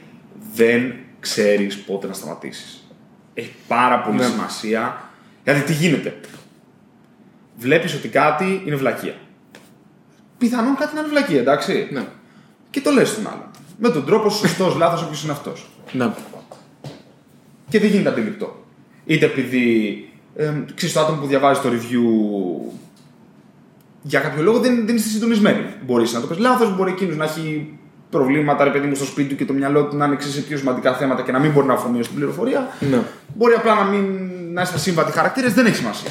[0.54, 2.84] δεν ξέρεις πότε να σταματήσεις.
[3.34, 4.24] Έχει πάρα πολύ Ναι.
[4.26, 5.10] σημασία.
[5.44, 6.20] Γιατί τι γίνεται;
[7.58, 9.16] Βλέπεις ότι κάτι είναι βλακεία.
[10.38, 11.88] Πιθανόν κάτι να είναι βλακεία, εντάξει.
[11.92, 12.06] Ναι.
[12.70, 13.48] Και το λες στον άλλον.
[13.78, 15.70] Με τον τρόπο σωστός, λάθος, όποιος είναι αυτός.
[15.92, 16.12] ναι.
[17.70, 18.64] Και δεν γίνεται αντιληπτό.
[19.06, 20.09] Είτε επειδή
[20.40, 22.72] ε, ξέρεις, το άτομο που διαβάζει το review
[24.02, 25.66] για κάποιο λόγο δεν, δεν είστε συντονισμένοι.
[25.86, 27.74] Μπορείς να το πεις λάθος, μπορεί εκείνος να έχει
[28.10, 30.42] προβλήματα, ρε παιδί μου, στο σπίτι του και το μυαλό του να είναι ξέρεις, σε
[30.42, 32.68] πιο σημαντικά θέματα και να μην μπορεί να αφομοιώσει την πληροφορία.
[32.80, 33.02] ναι.
[33.36, 36.10] Μπορεί απλά να μην να είστε σύμβατοι χαρακτήρες, δεν έχει σημασία.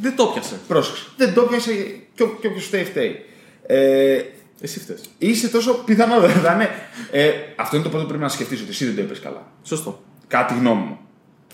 [0.00, 0.54] Δεν το πιάσε.
[0.68, 1.04] Πρόσεξε.
[1.16, 1.70] Δεν το πιάσε
[2.14, 3.24] και, ό- και όποιο φταίει, φταίει.
[3.66, 4.20] Ε,
[4.60, 5.00] Εσύ φταίεις.
[5.18, 6.68] Είσαι τόσο πιθανό, δεν θα είναι.
[7.10, 9.42] Ε, αυτό είναι το πρώτο που πρέπει να σκεφτείς, ότι εσύ δεν το είπες καλά.
[9.62, 10.02] Σωστό.
[10.26, 10.98] Κάτι γνώμη μου.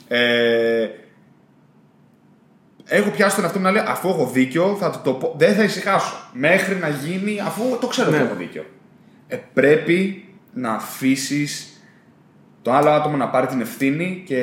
[0.09, 0.89] Ε,
[2.97, 5.35] έχω πιάσει τον εαυτό μου να λέει αφού έχω δίκιο, θα το, το πω.
[5.39, 6.15] Δεν θα ησυχάσω.
[6.33, 8.17] Μέχρι να γίνει, αφού το ξέρω Ναι.
[8.17, 8.65] ότι έχω δίκιο.
[9.29, 11.83] Ε, πρέπει να αφήσεις
[12.63, 14.43] το άλλο άτομο να πάρει την ευθύνη και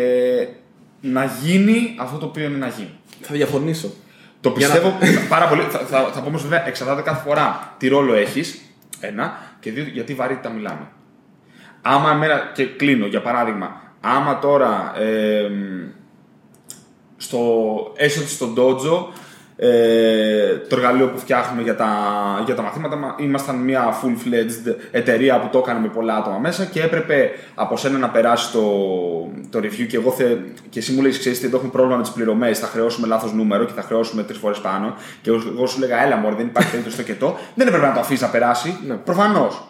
[1.02, 2.94] να γίνει αυτό το οποίο είναι να γίνει.
[3.22, 3.94] Θα διαφωνήσω.
[4.42, 4.98] Το Για να- πιστεύω
[5.30, 5.62] πάρα πολύ.
[5.62, 8.62] Θα, θα, θα πω όμως βέβαια εξαρτάται κάθε φορά τι ρόλο έχεις.
[9.00, 9.38] Ένα.
[9.60, 10.88] Και δύο, γιατί βαρύτητα μιλάμε.
[11.82, 12.52] Άμα εμένα.
[12.54, 13.82] και κλείνω για παράδειγμα.
[14.02, 14.94] Άμα τώρα.
[15.00, 15.50] Ε,
[17.22, 17.40] στο,
[17.96, 19.14] έστω ότι στο dojo
[19.62, 21.88] ε, το εργαλείο που φτιάχνουμε για τα,
[22.46, 26.66] για τα μαθήματα μα- ήμασταν μια full-fledged εταιρεία που το έκανε με πολλά άτομα μέσα
[26.66, 28.62] και έπρεπε από σένα να περάσει το,
[29.50, 30.26] το review και, εγώ θε,
[30.70, 33.34] και εσύ μου λέει ξέρεις τι εδώ έχουμε πρόβλημα με τις πληρωμές θα χρεώσουμε λάθος
[33.34, 36.46] νούμερο και θα χρεώσουμε τρεις φορές πάνω και εγώ, εγώ σου λέγα έλα μωρέ δεν
[36.46, 38.94] υπάρχει περίπτωση το και το δεν έπρεπε να το αφήσεις να περάσει Ναι.
[38.96, 39.64] προφανώς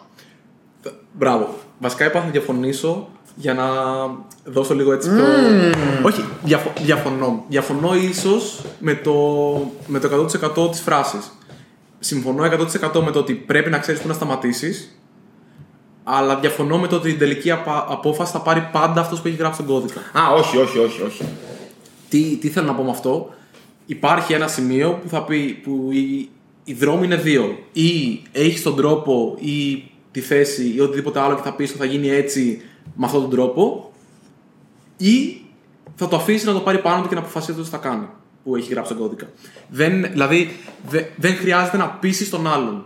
[1.12, 1.54] Μπράβο.
[1.78, 3.64] Βασικά είπα θα διαφωνήσω για να
[4.44, 5.24] δώσω λίγο έτσι πιο.
[6.02, 7.44] Όχι, διαφο- διαφωνώ.
[7.48, 9.12] Διαφωνώ ίσως με το,
[9.86, 10.08] με το
[10.66, 11.30] 100% της φράσης.
[11.98, 14.94] Συμφωνώ 100% με το ότι πρέπει να ξέρεις πού να σταματήσεις.
[16.04, 19.36] Αλλά διαφωνώ με το ότι την τελική απα- απόφαση θα πάρει πάντα αυτός που έχει
[19.36, 20.00] γράψει τον κώδικα.
[20.12, 21.24] α όχι όχι όχι όχι
[22.08, 23.30] Τι, τι θέλω να πω με αυτό;
[23.86, 26.28] Υπάρχει ένα σημείο που θα πει που οι,
[26.64, 27.58] οι δρόμοι είναι δύο.
[27.72, 31.84] Ή έχεις τον τρόπο ή τη θέση ή οτιδήποτε άλλο και θα πεις ότι θα
[31.84, 32.60] γίνει έτσι
[32.94, 33.92] με αυτόν τον τρόπο.
[34.96, 35.40] Ή
[35.94, 38.06] θα το αφήσει να το πάρει πάνω του και να αποφασίσει τι θα κάνει
[38.44, 39.26] που έχει γράψει τον κώδικα.
[39.68, 40.56] Δεν, δηλαδή
[40.88, 42.84] δε- δεν χρειάζεται να πείσει τον άλλον.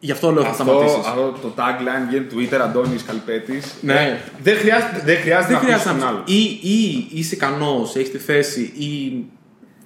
[0.00, 0.96] Γι' αυτό λέω θα αυτό, σταματήσεις.
[1.06, 4.20] αυτό το tagline βγαίνει Twitter Αντώνης Καλπέτης Ναι.
[4.42, 7.96] δεν χρειάζεται, δεν χρειάζεται Δεν να πεις χρειάζεται τον να άλλο ή, ή είσαι ικανός,
[7.96, 9.22] έχεις τη θέση, ή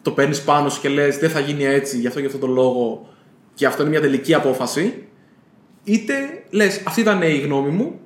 [0.03, 2.47] το παίρνεις πάνω σου και λες: Δεν θα γίνει έτσι, γι' αυτό και αυτό το
[2.47, 3.09] λόγο,
[3.55, 5.05] και αυτό είναι μια τελική απόφαση.
[5.85, 6.15] Είτε
[6.51, 8.01] λες: Αυτή ήταν η γνώμη μου,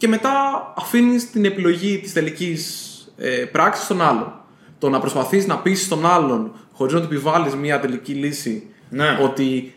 [0.00, 0.32] και μετά
[0.76, 2.86] αφήνεις την επιλογή της τελικής
[3.16, 4.32] ε, πράξης στον άλλον.
[4.78, 9.18] Το να προσπαθείς να πείσει τον άλλον χωρίς να του επιβάλλεις μια τελική λύση Ναι.
[9.22, 9.74] ότι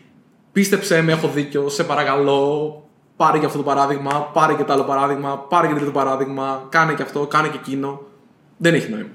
[0.52, 2.82] πίστεψε με, έχω δίκιο, σε παρακαλώ,
[3.16, 6.66] πάρε και αυτό το παράδειγμα, πάρε και το άλλο παράδειγμα, πάρε και το τρίτο παράδειγμα,
[6.68, 8.00] κάνε και αυτό, κάνε και εκείνο.
[8.56, 9.08] Δεν έχει νόημα.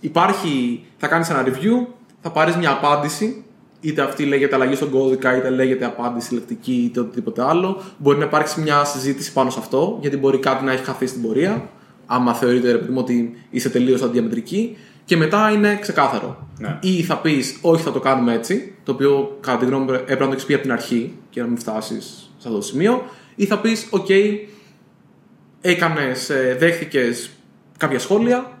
[0.00, 1.86] Υπάρχει, θα κάνεις ένα review,
[2.20, 3.44] θα πάρεις μια απάντηση,
[3.84, 7.82] είτε αυτή λέγεται αλλαγή στον κώδικα, είτε λέγεται απάντηση λεκτική, είτε οτιδήποτε άλλο.
[7.98, 11.22] Μπορεί να υπάρξει μια συζήτηση πάνω σε αυτό, γιατί μπορεί κάτι να έχει χαθεί στην
[11.22, 11.68] πορεία,
[12.06, 14.76] άμα θεωρείτε ρε παιδί μου ότι είσαι τελείως αντιαμετρική.
[15.04, 16.48] Και μετά είναι ξεκάθαρο.
[16.58, 16.78] Ναι.
[16.82, 20.20] Ή θα πεις, Όχι, θα το κάνουμε έτσι, το οποίο κατά τη γνώμη μου έπρεπε
[20.20, 22.04] να το έχεις πει από την αρχή και να μην φτάσεις
[22.38, 23.02] σε αυτό το σημείο.
[23.34, 24.08] Ή θα πεις, Οκ,
[25.60, 27.14] έκανες, δέχτηκε
[27.78, 28.58] κάποια σχόλια,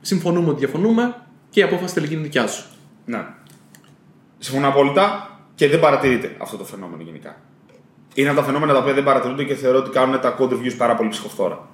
[0.00, 1.14] συμφωνούμε ότι διαφωνούμε
[1.50, 2.64] και η απόφαση τελική είναι δικιά σου.
[3.04, 3.24] Ναι.
[4.44, 7.36] Συμφωνώ απόλυτα και δεν παρατηρείται αυτό το φαινόμενο γενικά.
[8.14, 10.74] Είναι από τα φαινόμενα τα οποία δεν παρατηρούνται και θεωρώ ότι κάνουν τα code reviews
[10.78, 11.68] πάρα πολύ ψυχοφθόρα.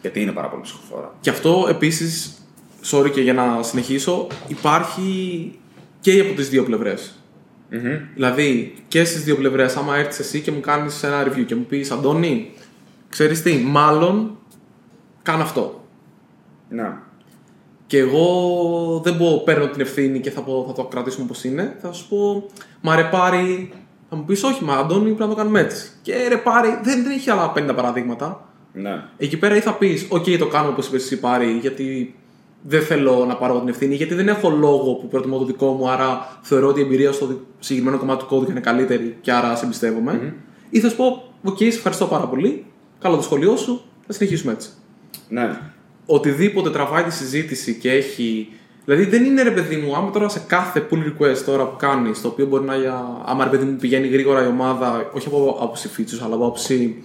[0.00, 1.14] Γιατί είναι πάρα πολύ ψυχοφθόρα.
[1.20, 2.42] Και αυτό επίσης,
[2.84, 5.58] sorry και για να συνεχίσω, υπάρχει
[6.00, 7.14] και από τις δύο πλευρές.
[8.14, 11.64] Δηλαδή και στις δύο πλευρές, άμα έρθεις εσύ και μου κάνεις ένα review και μου
[11.64, 12.50] πεις Αντώνη,
[13.08, 14.38] ξέρεις τι, μάλλον
[15.22, 15.84] κάνω αυτό.
[16.68, 16.92] Ναι.
[17.92, 21.76] Και εγώ δεν πω, παίρνω την ευθύνη και θα, πω, θα το κρατήσουμε όπως είναι.
[21.80, 22.46] Θα σου πω,
[22.80, 23.72] μα ρε πάρει.
[24.08, 25.90] Θα μου πεις, Όχι, μα Αντώνη πρέπει να το κάνουμε έτσι.
[26.02, 28.48] Και ρε πάρει, δεν, δεν έχει άλλα 50 παραδείγματα.
[28.72, 29.02] Ναι.
[29.16, 32.14] Εκεί πέρα ή θα πεις, OK, το κάνουμε όπως είπες εσύ πάρει, γιατί
[32.62, 35.88] δεν θέλω να πάρω την ευθύνη, γιατί δεν έχω λόγο που προτιμώ το δικό μου,
[35.90, 39.56] άρα θεωρώ ότι η εμπειρία στο δι- συγκεκριμένο κομμάτι του κώδικα είναι καλύτερη και άρα
[39.56, 40.34] σε εμπιστεύομαι.
[40.70, 42.64] Ή θα σου πω, OK, σε ευχαριστώ πάρα πολύ,
[43.00, 44.70] καλό το σχολείο σου, θα συνεχίσουμε έτσι
[45.28, 45.58] Ναι.
[46.14, 48.48] Οτιδήποτε τραβάει τη συζήτηση και έχει.
[48.84, 52.20] Δηλαδή δεν είναι ρε παιδί μου, άμα τώρα σε κάθε pull request τώρα που κάνεις,
[52.20, 52.74] το οποίο μπορεί να.
[53.24, 57.02] άμα ρε παιδί μου πηγαίνει γρήγορα η ομάδα, όχι από άποψη features, αλλά από άποψη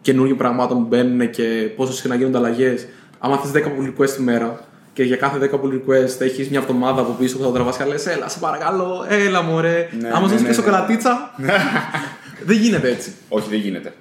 [0.00, 2.86] καινούργιων πραγμάτων που μπαίνουν και πόσο συχνά γίνονται αλλαγές.
[3.18, 4.60] Άμα θες 10 pull request τη μέρα
[4.92, 7.76] και για κάθε 10 pull request έχεις μια εβδομάδα από πίσω που θα το τραβάς
[7.76, 9.88] και λες, Έλα, σε παρακαλώ, έλα μωρέ.
[10.00, 10.54] Ναι, άμα ναι, δώσει ναι, και ναι.
[10.54, 11.34] σοκολατίτσα.
[12.48, 13.12] δεν γίνεται έτσι.
[13.28, 13.92] Όχι, δεν γίνεται.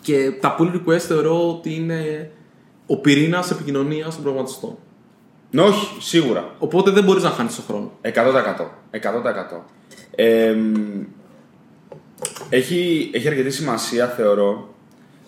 [0.00, 2.30] Και τα pull request θεωρώ ότι είναι
[2.92, 4.76] ο πυρήνας επικοινωνίας των προγραμματιστών.
[5.50, 6.54] Ναι, όχι, σίγουρα.
[6.58, 7.92] Οπότε δεν μπορείς να χάνεις τον χρόνο.
[8.02, 8.10] 100%.
[8.90, 9.64] 100%.
[10.14, 10.72] Ε, μ,
[12.48, 14.74] έχει, έχει αρκετή σημασία, θεωρώ.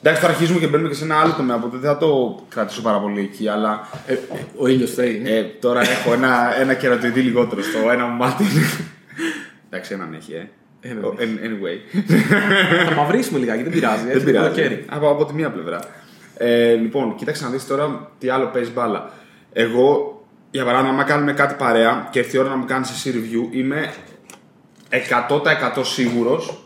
[0.03, 2.83] Εντάξει, τώρα αρχίζουμε και μπαίνουμε και σε ένα άλλο τομέα, οπότε δεν θα το κρατήσω
[2.83, 4.19] πάρα πολύ εκεί, αλλά Ε, ε,
[4.57, 5.23] ο ήλιος φταίει.
[5.27, 8.45] ε, τώρα έχω ένα, ένα κερατοειδή λιγότερο στο ένα μου μάτι.
[9.71, 10.49] Εντάξει, έναν έχει, ε.
[10.81, 12.03] Έναν Ο- an- Anyway.
[12.89, 14.03] Θα μαυρίσουμε λιγάκι, δεν πειράζει.
[14.05, 14.45] Δεν Έτσι, πειράζει.
[14.55, 14.85] καλοκαίρι.
[14.89, 15.81] Από, από τη μία πλευρά.
[16.37, 19.11] Ε, λοιπόν, κοίταξε να δεις τώρα τι άλλο παίζει μπάλα.
[19.53, 20.19] Εγώ,
[20.51, 23.55] για παράδειγμα, άμα κάνουμε κάτι παρέα και έρθει η ώρα να μου κάνεις εσύ review,
[23.57, 23.93] είμαι
[25.29, 26.65] 100% σίγουρος,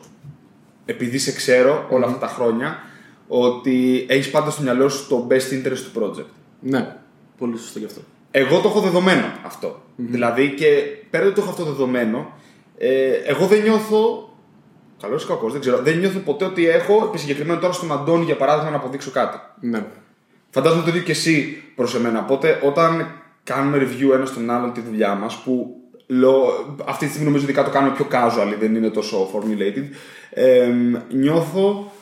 [0.85, 2.83] επειδή σε ξέρω όλα αυτά τα χρόνια,
[3.29, 6.31] ότι έχεις πάντα στο μυαλό σου το best interest του project.
[6.61, 6.97] Ναι,
[7.39, 8.01] πολύ σωστό γι' αυτό.
[8.31, 9.83] Εγώ το έχω δεδομένο αυτό.
[9.97, 10.67] Δηλαδή και
[11.11, 12.33] πέρα ότι το έχω αυτό δεδομένο,
[12.79, 14.28] ε, εγώ δεν νιώθω.
[15.01, 15.79] Καλός ή κακός, δεν ξέρω.
[15.83, 19.39] Δεν νιώθω ποτέ ότι έχω, επί συγκεκριμένο τώρα στον Αντώνη για παράδειγμα, να αποδείξω κάτι.
[19.61, 19.85] Ναι.
[20.51, 22.21] Φαντάζομαι το ίδιο και εσύ προς εμένα.
[22.21, 23.07] Οπότε όταν
[23.45, 25.77] κάνουμε review ένα στον άλλον τη δουλειά μας, που
[26.07, 26.45] λέω,
[26.87, 29.85] αυτή τη στιγμή νομίζω ότι το κάνουμε πιο casual, δεν είναι τόσο formulated,
[30.31, 30.73] ε,
[31.11, 31.93] νιώθω,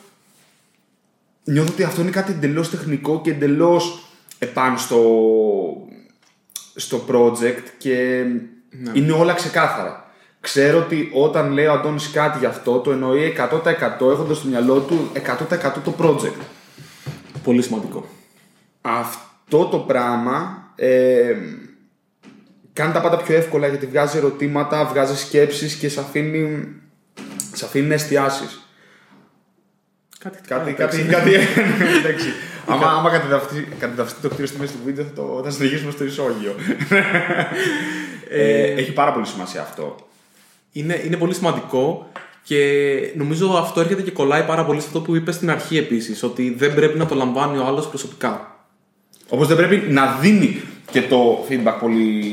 [1.43, 4.03] νιώθω ότι αυτό είναι κάτι εντελώς τεχνικό και εντελώς
[4.39, 5.01] επάνω στο,
[6.75, 8.25] στο project και
[8.93, 10.06] είναι όλα ξεκάθαρα.
[10.47, 14.79] Ξέρω ότι όταν λέει ο Αντώνης κάτι γι' αυτό, το εννοεί 100% έχοντας στο μυαλό
[14.79, 16.41] του 100% το project.
[17.43, 18.07] Πολύ σημαντικό.
[18.81, 21.35] Αυτό το πράγμα ε,
[22.73, 26.67] κάνει τα πάντα πιο εύκολα γιατί βγάζει ερωτήματα, βγάζει σκέψεις και σε αφήνει,
[27.53, 28.69] σε αφήνει να εστιάσεις.
[30.19, 31.31] Κάτι, Κάτι, κάτι, κάτι.
[31.99, 32.27] Εντάξει.
[32.69, 33.09] Άμα, άμα
[33.79, 36.55] κατεδαφτεί το κτίριο στη μέση του βίντεο, θα, το, θα συνεχίσουμε στο ισόγειο.
[38.29, 40.06] ε, έχει πάρα πολύ σημασία αυτό.
[40.71, 42.09] Είναι, είναι πολύ σημαντικό
[42.43, 42.61] και
[43.15, 46.55] νομίζω αυτό έρχεται και κολλάει πάρα πολύ σε αυτό που είπες στην αρχή επίσης, ότι
[46.57, 48.55] δεν πρέπει να το λαμβάνει ο άλλος προσωπικά.
[49.29, 50.61] Όπως δεν πρέπει να δίνει
[50.91, 52.23] και το feedback πολύ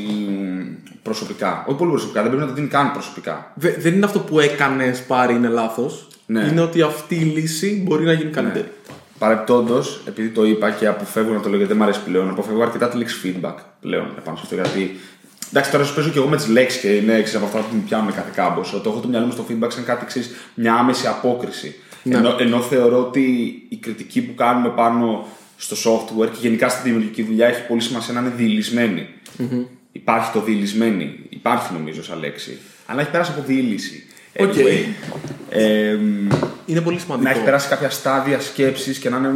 [1.01, 1.65] προσωπικά.
[1.67, 3.51] Όχι πολύ προσωπικά, δεν πρέπει να το δίνει καν προσωπικά.
[3.55, 6.07] Δε- δεν είναι αυτό που έκανες πάρει είναι λάθος.
[6.25, 6.39] Ναι.
[6.51, 8.71] Είναι ότι αυτή η λύση μπορεί να γίνει καλύτερη.
[9.19, 12.61] Παρεπτόντως, επειδή το είπα και αποφεύγω να το λέω γιατί δεν μου αρέσει πλέον, αποφεύγω
[12.61, 14.55] αρκετά τη λέξη feedback πλέον επάνω σε αυτό.
[14.55, 14.95] Γιατί
[15.49, 17.75] εντάξει, τώρα σου παίζω και εγώ με τις λέξεις και είναι έξι από αυτά που
[17.75, 18.79] μου πιάνουν κάθε κάμποσο.
[18.79, 21.75] Το έχω το μυαλό μου στο feedback σαν κάτι ξέρεις, μια άμεση απόκριση.
[22.03, 22.15] Ναι.
[22.15, 23.21] Ενώ, ενώ θεωρώ ότι
[23.69, 25.27] η κριτική που κάνουμε πάνω
[25.57, 29.07] στο software και γενικά στη δημιουργική δουλειά έχει πολύ σημασία να είναι διυλισμένη.
[29.91, 31.19] Υπάρχει το διυλισμένη.
[31.29, 32.57] Υπάρχει νομίζω σαν λέξη.
[32.85, 34.03] Αλλά έχει περάσει από διύλιση.
[34.39, 34.53] OK.
[34.53, 34.83] Anyway,
[35.49, 36.27] εμ,
[36.65, 37.29] Είναι πολύ σημαντικό.
[37.29, 39.33] να έχει περάσει κάποια στάδια σκέψης και να είναι,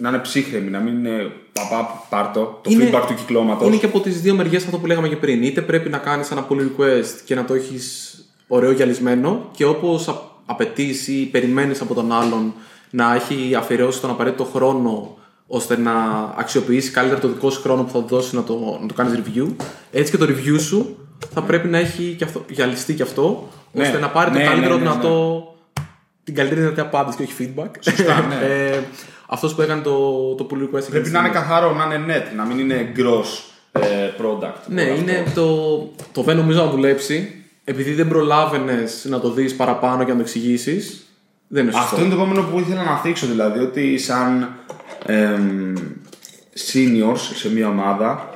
[0.00, 3.66] να είναι ψύχραιμη, να μην είναι παπά, πάρτο, το Είναι- feedback του κυκλώματος.
[3.66, 5.42] Είναι και από τις δύο μεριές αυτό που λέγαμε και πριν.
[5.42, 8.14] Είτε πρέπει να κάνεις ένα pull request και να το έχεις
[8.48, 12.52] ωραίο γυαλισμένο και όπως απαιτείς ή περιμένεις από τον άλλον
[12.90, 15.14] να έχει αφιερώσει τον απαραίτητο χρόνο
[15.46, 15.92] ώστε να
[16.36, 19.20] αξιοποιήσει καλύτερα το δικό σου χρόνο που θα του δώσει να το, να το κάνεις
[19.24, 19.46] review.
[19.92, 20.96] Έτσι και το review σου
[21.34, 23.82] θα πρέπει να έχει και αυτό, γυαλιστεί και αυτό, Ναι.
[23.82, 24.94] ώστε να πάρει Ναι, το καλύτερο ναι, ναι, ναι.
[24.96, 25.44] δυνατό.
[26.30, 27.70] Την καλύτερη δυνατή απάντηση και όχι feedback.
[27.80, 28.34] Σωστά, ναι.
[28.46, 28.78] ε,
[29.26, 30.76] Αυτός που έκανε το, το pull request.
[30.76, 31.46] εκείνη Πρέπει τη να είναι στιγμή.
[31.48, 33.28] καθαρό, να είναι net, να μην είναι gross
[33.72, 33.80] ε,
[34.22, 34.60] product.
[34.66, 35.40] Ναι, όλο είναι αυτό.
[35.96, 37.34] το, το δεν νομίζω να δουλέψει.
[37.64, 41.06] Επειδή δεν προλάβαινες να το δεις παραπάνω και να το εξηγήσεις.
[41.48, 41.86] Δεν είναι σωστό.
[41.86, 43.26] Αυτό είναι το επόμενο που ήθελα να θίξω.
[43.26, 44.48] Δηλαδή ότι σαν
[45.06, 45.72] εμ,
[46.72, 48.30] seniors σε μια ομάδα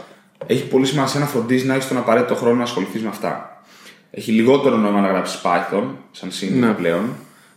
[0.47, 3.63] έχει πολύ σημασία να φροντίζεις να έχεις τον απαραίτητο χρόνο να ασχοληθείς με αυτά.
[4.11, 6.73] Έχει λιγότερο νόημα να γράψεις Python σαν senior Ναι.
[6.73, 7.09] πλέον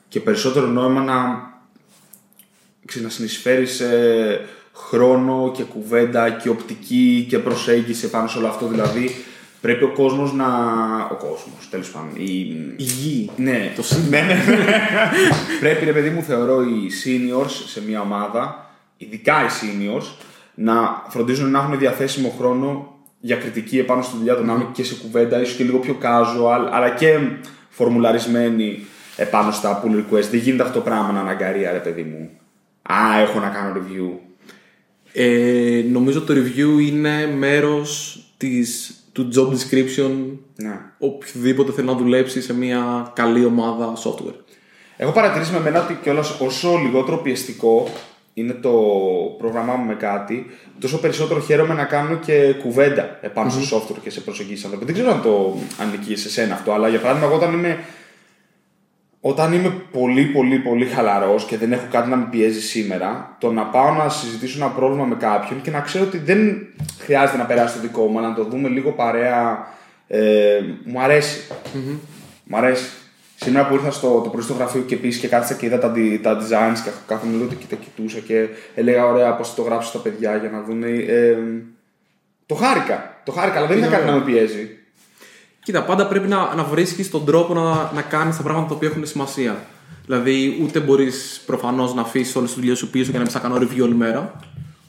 [0.08, 1.16] και περισσότερο νόημα να,
[2.86, 3.68] ξέρεις, να συνεισφέρει
[4.74, 8.68] χρόνο και κουβέντα και οπτική και προσέγγιση πάνω σε όλο αυτό.
[8.68, 9.16] Δηλαδή
[9.62, 10.46] πρέπει ο κόσμος να.
[11.12, 12.10] Ο κόσμος, τέλος πάντων.
[12.16, 12.40] Η,
[12.76, 13.30] Η γη.
[13.36, 14.44] ναι, Το ναι, ναι.
[15.60, 20.06] Πρέπει, ρε παιδί μου, θεωρώ οι seniors σε μια ομάδα, ειδικά οι seniors,
[20.56, 24.96] να φροντίζουν να έχουν διαθέσιμο χρόνο για κριτική επάνω στη δουλειά των άλλων και σε
[24.96, 27.20] κουβέντα, ίσως και λίγο πιο casual, αλλά και
[27.70, 28.86] φορμουλαρισμένοι
[29.18, 30.30] επάνω στα pull request.
[30.32, 32.30] Δεν γίνεται αυτό το πράγμα να αναγκαρία, ρε παιδί μου.
[32.82, 34.18] Α, έχω να κάνω review.
[35.14, 40.12] Ε, νομίζω το review είναι μέρος της, του job description
[40.56, 40.80] Ναι.
[40.98, 44.36] οποιοδήποτε θέλει να δουλέψει σε μια καλή ομάδα software.
[44.98, 47.88] Έχω παρατηρήσει με μένα ότι κιόλας όσο λιγότερο πιεστικό
[48.34, 48.72] είναι το
[49.38, 50.46] πρόγραμμά μου με κάτι,
[50.80, 54.88] τόσο περισσότερο χαίρομαι να κάνω και κουβέντα επάνω στο software και σε προσεγγίσεις ανθρώπων.
[54.88, 57.80] Δεν ξέρω αν το ανήκει σε σένα αυτό, αλλά για παράδειγμα, εγώ όταν είμαι,
[59.28, 63.52] όταν είμαι πολύ πολύ πολύ χαλαρός και δεν έχω κάτι να με πιέζει σήμερα, το
[63.52, 66.68] να πάω να συζητήσω ένα πρόβλημα με κάποιον και να ξέρω ότι δεν
[67.00, 69.68] χρειάζεται να περάσει το δικό μου, αλλά να το δούμε λίγο παρέα,
[70.08, 71.40] ε, μου αρέσει.
[72.44, 72.90] Μ' αρέσει.
[73.36, 75.90] Σήμερα που ήρθα στο, το πρωί στο γραφείο και επίσης και κάθισα και είδα τα,
[75.90, 79.90] δι- τα designs και κάθε λίγο και τα κοιτούσα και έλεγα ωραία πώς το γράψω
[79.90, 80.84] στα παιδιά για να δουν.
[80.84, 81.38] Ε,
[82.46, 83.22] το χάρηκα.
[83.24, 84.78] Το χάρηκα, αλλά δεν είχα κάτι να με πιέζει.
[85.68, 88.90] Κοίτα, πάντα πρέπει να, να βρίσκεις τον τρόπο να, να κάνεις τα πράγματα τα οποία
[88.90, 89.66] έχουν σημασία.
[90.06, 93.40] Δηλαδή, ούτε μπορείς προφανώς να αφήσεις όλες τις δουλειές σου πίσω και να μην θα
[93.40, 94.34] κάνω review όλη μέρα.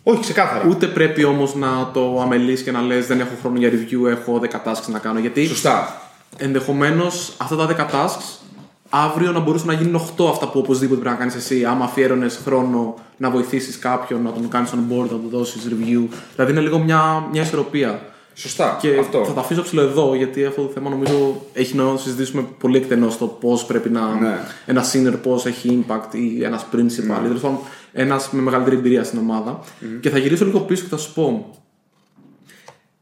[0.02, 0.64] Όχι, ξεκάθαρα.
[0.68, 4.40] Ούτε πρέπει όμως να το αμελείς και να λες: Δεν έχω χρόνο για review, έχω
[4.42, 5.18] 10 tasks να κάνω.
[5.18, 6.00] Γιατί Σωστά.
[6.36, 8.46] ενδεχομένως αυτά τα 10 tasks
[8.88, 11.64] αύριο να μπορούσαν να γίνουν 8 αυτά που οπωσδήποτε πρέπει να κάνεις εσύ.
[11.64, 16.08] Άμα αφιέρωνες χρόνο να βοηθήσεις κάποιον, να τον κάνεις on board, να του δώσεις review.
[16.34, 18.00] Δηλαδή είναι λίγο μια, μια ισορροπία.
[18.38, 18.78] Σωστά.
[18.80, 19.24] Και αυτό.
[19.24, 22.46] θα τα αφήσω ψηλό εδώ, γιατί αυτό το θέμα νομίζω έχει νόημα να το συζητήσουμε
[22.58, 24.14] πολύ εκτενώς στο πώς πρέπει να.
[24.14, 24.38] Ναι.
[24.66, 27.58] ένα senior πώς έχει impact ή ένας principal, ή τέλος πάντων
[27.92, 29.60] ένας με μεγαλύτερη εμπειρία στην ομάδα.
[30.00, 31.56] Και θα γυρίσω λίγο πίσω και θα σου πω.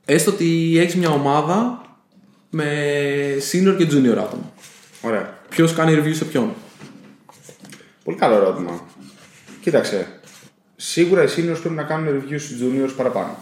[0.04, 1.80] Έστω ότι έχεις μια ομάδα
[2.50, 2.64] με
[3.52, 4.52] senior και junior άτομα.
[5.02, 5.38] Ωραία.
[5.48, 6.52] Ποιος κάνει review σε ποιον;
[8.04, 8.80] Πολύ καλό ερώτημα.
[9.60, 10.20] Κοίταξε.
[10.76, 13.36] Σίγουρα οι seniors πρέπει να κάνουν review στους juniors παραπάνω.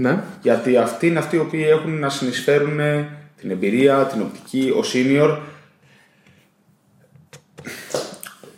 [0.00, 0.22] Ναι.
[0.42, 2.78] Γιατί αυτοί είναι αυτοί οι οποίοι έχουν να συνεισφέρουν
[3.40, 4.72] την εμπειρία, την οπτική.
[4.76, 5.38] Ο senior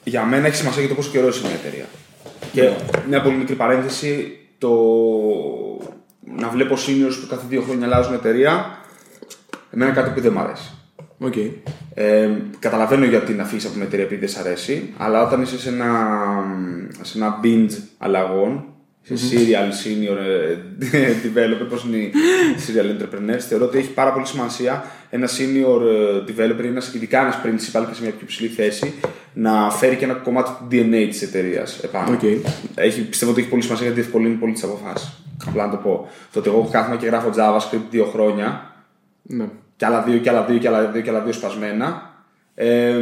[0.04, 1.84] για μένα έχει σημασία για το πόσο καιρός είσαι μια εταιρεία.
[2.52, 2.70] Και
[3.08, 4.70] μια πολύ μικρή παρένθεση, το
[6.36, 8.78] να βλέπω seniors που κάθε δύο χρόνια αλλάζουν εταιρεία,
[9.70, 10.74] εμένα κάτι που δεν μου αρέσει.
[11.18, 11.34] Οκ.
[11.94, 15.58] Ε, καταλαβαίνω γιατί να φύγεις από την εταιρεία επειδή δεν σ' αρέσει, αλλά όταν είσαι
[15.58, 16.14] σε ένα,
[17.02, 18.64] σε ένα binge αλλαγών,
[19.02, 20.56] σε serial senior ε,
[21.24, 22.12] developer, πώς είναι οι
[22.66, 27.38] serial entrepreneurs, θεωρώ ότι έχει πάρα πολύ σημασία ένα senior ε, developer, ένας, ειδικά ένας
[27.44, 28.94] principal και σε μια πιο ψηλή θέση,
[29.32, 32.12] να φέρει και ένα κομμάτι του DNA της εταιρείας επάνω.
[32.12, 32.22] Οκ.
[32.74, 35.12] Έχει, πιστεύω ότι έχει πολύ σημασία γιατί διευκολύνει πολύ τις αποφάσεις.
[35.46, 36.08] Απλά να το πω.
[36.32, 38.74] Το ότι εγώ κάθομαι και γράφω JavaScript δύο χρόνια,
[39.22, 39.48] Ναι.
[39.76, 42.14] και άλλα δύο, και άλλα δύο, και άλλα δύο, και άλλα δύο σπασμένα.
[42.54, 42.94] Ε,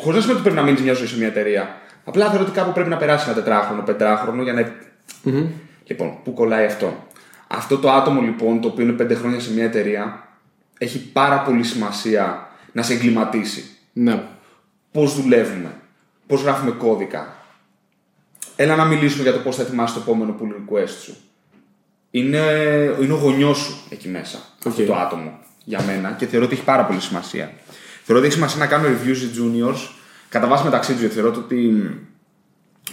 [0.00, 1.76] Χωρίς να σημαίνει ότι πρέπει να μείνει μια ζωή σε μια εταιρεία.
[2.04, 4.72] Απλά θεωρώ ότι κάπου πρέπει να περάσει ένα τετράχρονο, πεντράχρονο για να.
[5.84, 7.06] Λοιπόν, πού κολλάει αυτό;
[7.46, 10.28] Αυτό το άτομο λοιπόν, το οποίο είναι πέντε χρόνια σε μια εταιρεία,
[10.78, 13.64] έχει πάρα πολύ σημασία να σε εγκληματίσει.
[13.92, 14.22] Ναι.
[14.92, 15.74] Πώς δουλεύουμε,
[16.26, 17.36] πώς γράφουμε κώδικα;
[18.56, 21.16] Έλα να μιλήσουμε για το πώς θα ετοιμάσεις το επόμενο pull request σου.
[22.10, 22.38] Είναι,
[23.00, 24.38] είναι ο γονιός σου εκεί μέσα.
[24.56, 24.86] Αυτό Οκ.
[24.86, 27.52] το άτομο για μένα και θεωρώ ότι έχει πάρα πολύ σημασία.
[28.02, 29.88] Θεωρώ ότι έχει σημασία να κάνουν reviews οι juniors
[30.34, 31.00] κατά βάση μεταξύ τους.
[31.00, 31.90] Γιατί θεωρώ ότι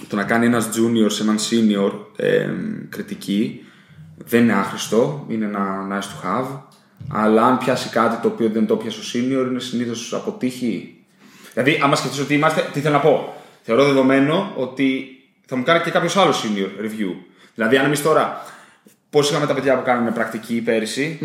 [0.08, 2.50] το να κάνει ένας junior σε έναν senior ε,
[2.90, 3.66] κριτική
[4.18, 6.60] δεν είναι άχρηστο, είναι ένα nice to have.
[7.10, 10.96] Αλλά αν πιάσει κάτι το οποίο δεν το πιάσει ο senior, είναι συνήθως από τύχη.
[11.54, 12.70] Δηλαδή, άμα σκεφτείς ότι είμαστε.
[12.74, 15.06] Τι θέλω να πω; Θεωρώ δεδομένο ότι
[15.46, 17.16] θα μου κάνει και κάποιος άλλος senior review.
[17.56, 18.46] Δηλαδή, αν εμείς τώρα.
[19.10, 21.20] Πώς είχαμε τα παιδιά που κάνανε πρακτική πέρυσι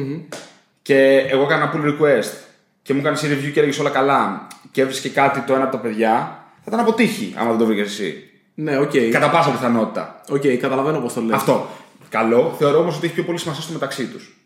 [0.82, 2.45] και εγώ έκανα pull request
[2.86, 5.82] και μου έκανε review και έλεγες όλα καλά και έβρισκε κάτι το ένα από τα
[5.82, 8.30] παιδιά, θα ήταν από τύχη άμα δεν το βρήκες εσύ.
[8.54, 8.90] Ναι, οκ.
[9.10, 10.20] Κατά πάσα πιθανότητα.
[10.28, 11.34] Οκ, καταλαβαίνω πώς το λες.
[11.34, 11.70] Αυτό.
[12.08, 12.54] Καλό.
[12.58, 14.36] Θεωρώ όμως ότι έχει πιο πολύ σημασία στο μεταξύ τους.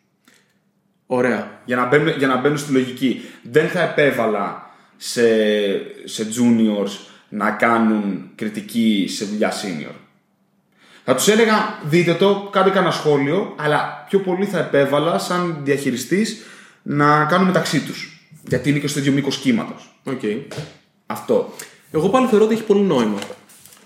[1.06, 1.60] Ωραία.
[1.64, 3.22] Για να, μπαίνουν, για να μπαίνουν στη λογική.
[3.42, 5.22] Δεν θα επέβαλα σε,
[6.04, 6.90] σε juniors
[7.28, 9.94] να κάνουν κριτική σε δουλειά senior.
[11.04, 16.42] Θα τους έλεγα, δείτε το, κάντε κανένα σχόλιο, αλλά πιο πολύ θα επέβαλα σαν διαχειριστής
[16.82, 18.19] να κάνουν μεταξύ τους.
[18.48, 19.94] Γιατί είναι και στο ίδιο μήκος κύματος.
[20.04, 20.20] Οκ.
[21.06, 21.52] Αυτό.
[21.90, 23.18] Εγώ πάλι θεωρώ ότι έχει πολύ νόημα.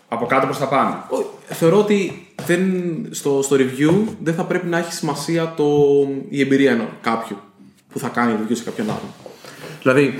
[0.08, 1.06] Από κάτω προς τα πάνω.
[1.10, 2.62] Ω, Θεωρώ ότι δεν,
[3.10, 5.66] στο, στο review δεν θα πρέπει να έχει σημασία το,
[6.28, 7.36] η εμπειρία ενός κάποιου
[7.92, 9.14] που θα κάνει review σε κάποιον άλλον.
[9.82, 10.14] Δηλαδή,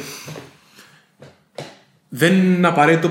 [2.09, 3.11] δεν είναι απαραίτητο.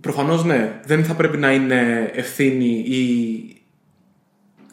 [0.00, 3.61] Προφανώς ναι, δεν θα πρέπει να είναι ευθύνη ή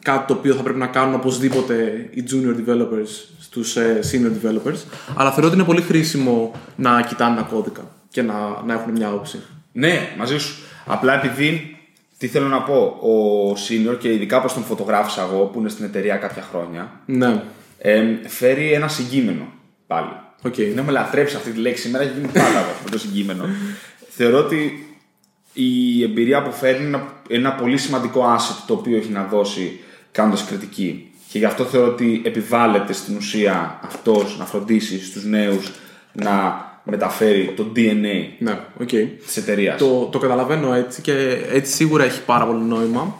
[0.02, 3.08] κάτι το οποίο θα πρέπει να κάνουν οπωσδήποτε οι junior developers
[3.40, 4.78] στους ε, senior developers,
[5.14, 8.34] αλλά θεωρώ ότι είναι πολύ χρήσιμο να κοιτάνε ένα κώδικα και να,
[8.66, 9.38] να έχουν μια άποψη.
[9.72, 10.54] Ναι, μαζί σου.
[10.86, 11.74] Απλά επειδή.
[12.18, 15.84] Τι θέλω να πω, ο senior και ειδικά όπως τον φωτογράφησα εγώ που είναι στην
[15.84, 17.42] εταιρεία κάποια χρόνια, Ναι,
[17.78, 19.52] ε, φέρει ένα συγκείμενο
[19.86, 20.08] πάλι.
[20.42, 20.54] οκ.
[20.54, 23.44] Δεν έχουμε λατρέψει αυτή τη λέξη σήμερα, έχει γίνει πάντα αυτό με το συγκείμενο.
[24.08, 24.86] Θεωρώ ότι
[25.52, 29.80] η εμπειρία που φέρνει είναι ένα, ένα πολύ σημαντικό asset το οποίο έχει να δώσει
[30.12, 31.10] κάνοντας κριτική.
[31.28, 35.70] Και γι' αυτό θεωρώ ότι επιβάλλεται στην ουσία αυτός να φροντίσει στους νέους
[36.12, 38.88] να μεταφέρει το DNA Ναι, οκ.
[39.26, 39.78] της εταιρείας.
[39.78, 43.14] Το, το καταλαβαίνω έτσι και έτσι σίγουρα έχει πάρα πολύ νόημα.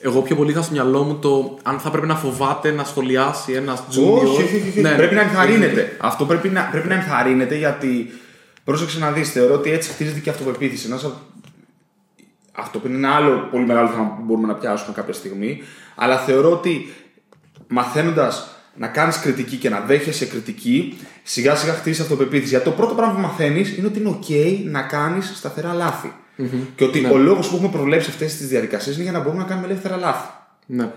[0.00, 3.52] Εγώ πιο πολύ είχα στο μυαλό μου το αν θα πρέπει να φοβάται να σχολιάσει
[3.52, 4.22] ένας junior.
[4.22, 4.80] Όχι, όχι, όχι.
[4.80, 5.28] Ναι, πρέπει να ναι.
[5.28, 5.96] ενθαρρύνεται.
[6.00, 8.10] Αυτό πρέπει να, πρέπει να ενθαρρύνεται γιατί.
[8.64, 10.86] Πρόσεξε να δεις, θεωρώ ότι έτσι χτίζεται και η αυτοπεποίθηση.
[10.86, 11.20] Ένας, α-
[12.56, 15.62] αυτό που είναι ένα άλλο πολύ μεγάλο θέμα που μπορούμε να πιάσουμε κάποια στιγμή.
[15.94, 16.94] Αλλά θεωρώ ότι
[17.68, 22.48] μαθαίνοντας να κάνεις κριτική και να δέχεσαι κριτική, σιγά σιγά χτίζεις αυτοπεποίθηση.
[22.48, 26.12] Γιατί το πρώτο πράγμα που μαθαίνεις είναι ότι είναι OK να κάνεις σταθερά λάθη.
[26.76, 29.48] Και ότι ο λόγος που έχουμε προβλέψει αυτές τις διαδικασίες είναι για να μπορούμε να
[29.48, 30.28] κάνουμε ελεύθερα λάθη.
[30.66, 30.90] Ναι.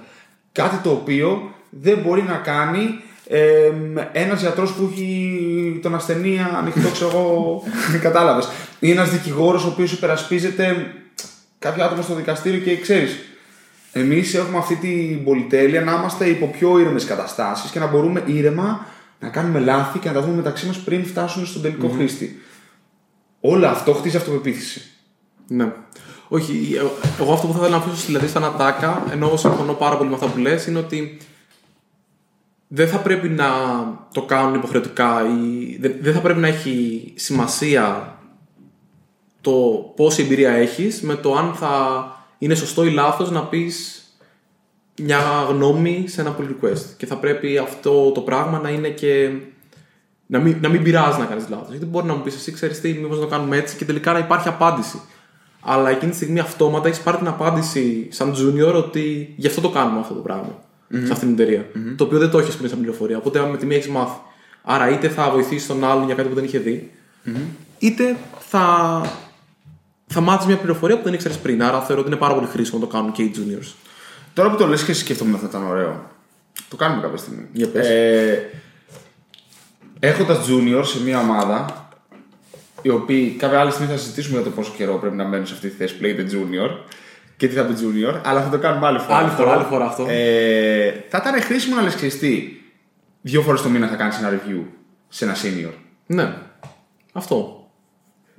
[0.51, 3.72] Κάτι το οποίο δεν μπορεί να κάνει ε,
[4.12, 7.64] ένας γιατρός που έχει τον ασθενή ανοιχτό, ξέρω εγώ.
[8.01, 8.49] Κατάλαβες.
[8.80, 10.93] Ή ένας δικηγόρος ο οποίος υπερασπίζεται
[11.60, 13.18] κάποιο άτομο στο δικαστήριο και ξέρεις.
[13.91, 18.86] Εμείς έχουμε αυτή την πολυτέλεια να είμαστε υπό πιο ήρεμες καταστάσεις και να μπορούμε ήρεμα
[19.20, 22.41] να κάνουμε λάθη και να τα δούμε μεταξύ μας πριν φτάσουν στον τελικό χρήστη.
[23.39, 24.82] Όλο αυτό χτίζει αυτοπεποίθηση.
[25.47, 25.72] Ναι.
[26.28, 29.97] Όχι, ε- εγώ αυτό που θα ήθελα να αφήσω δηλαδή σαν ατάκα, ενώ συμφωνώ πάρα
[29.97, 31.18] πολύ με αυτά που λες, είναι ότι
[32.68, 33.47] δεν θα πρέπει να
[34.14, 38.14] το κάνουν υποχρεωτικά ή δεν, δεν θα πρέπει να έχει σημασία
[39.41, 39.51] το
[39.95, 42.03] πόση εμπειρία έχεις με το αν θα
[42.37, 44.03] είναι σωστό ή λάθος να πεις
[45.01, 45.19] μια
[45.49, 46.83] γνώμη σε ένα pull request.
[46.97, 49.29] Και θα πρέπει αυτό το πράγμα να είναι και.
[50.25, 51.69] να μην, να μην πειράζει να κάνεις λάθος.
[51.69, 54.13] Γιατί μπορεί να μου πεις εσύ, ξέρεις τι, μήπως να το κάνουμε έτσι και τελικά
[54.13, 55.01] να υπάρχει απάντηση.
[55.61, 59.69] Αλλά εκείνη τη στιγμή αυτόματα έχεις πάρει την απάντηση σαν junior ότι γι' αυτό το
[59.69, 60.59] κάνουμε αυτό το πράγμα
[60.89, 61.65] σε αυτήν την εταιρεια
[61.95, 63.17] Το οποίο δεν το έχεις πριν σαν πληροφορία.
[63.17, 64.19] Οπότε με τη μία έχεις μάθει.
[64.63, 66.91] Άρα είτε θα βοηθήσεις τον άλλον για κάτι που δεν είχε δει,
[67.79, 69.01] είτε θα,
[70.12, 71.64] θα μάθεις μια πληροφορία που δεν ήξερες πριν.
[71.64, 73.74] Άρα θεωρώ ότι είναι πάρα πολύ χρήσιμο να το κάνουν και οι juniors.
[74.34, 76.10] Τώρα που το λες και σκέφτομαι ότι θα ήταν ωραίο.
[76.70, 77.45] Το κάνουμε κάποια στιγμή.
[77.51, 77.88] Για πες.
[77.88, 78.49] Ε,
[79.99, 81.88] Έχοντας junior σε μια ομάδα,
[82.82, 85.53] οι οποίοι κάποια άλλη στιγμή θα συζητήσουμε για το πόσο καιρό πρέπει να μένουν σε
[85.53, 86.70] αυτή τη θέση που λέγεται junior
[87.38, 89.18] και τι θα πει junior, αλλά θα το κάνουμε άλλη φορά.
[89.18, 90.05] Άλλη φορά, άλλη φορά αυτό.
[90.10, 92.43] Ε, θα ήταν χρήσιμο να λες και τι,
[93.22, 94.64] δύο φορές το μήνα θα κάνεις ένα review
[95.07, 95.74] σε ένα senior.
[96.05, 96.34] Ναι.
[97.14, 97.59] Αυτό.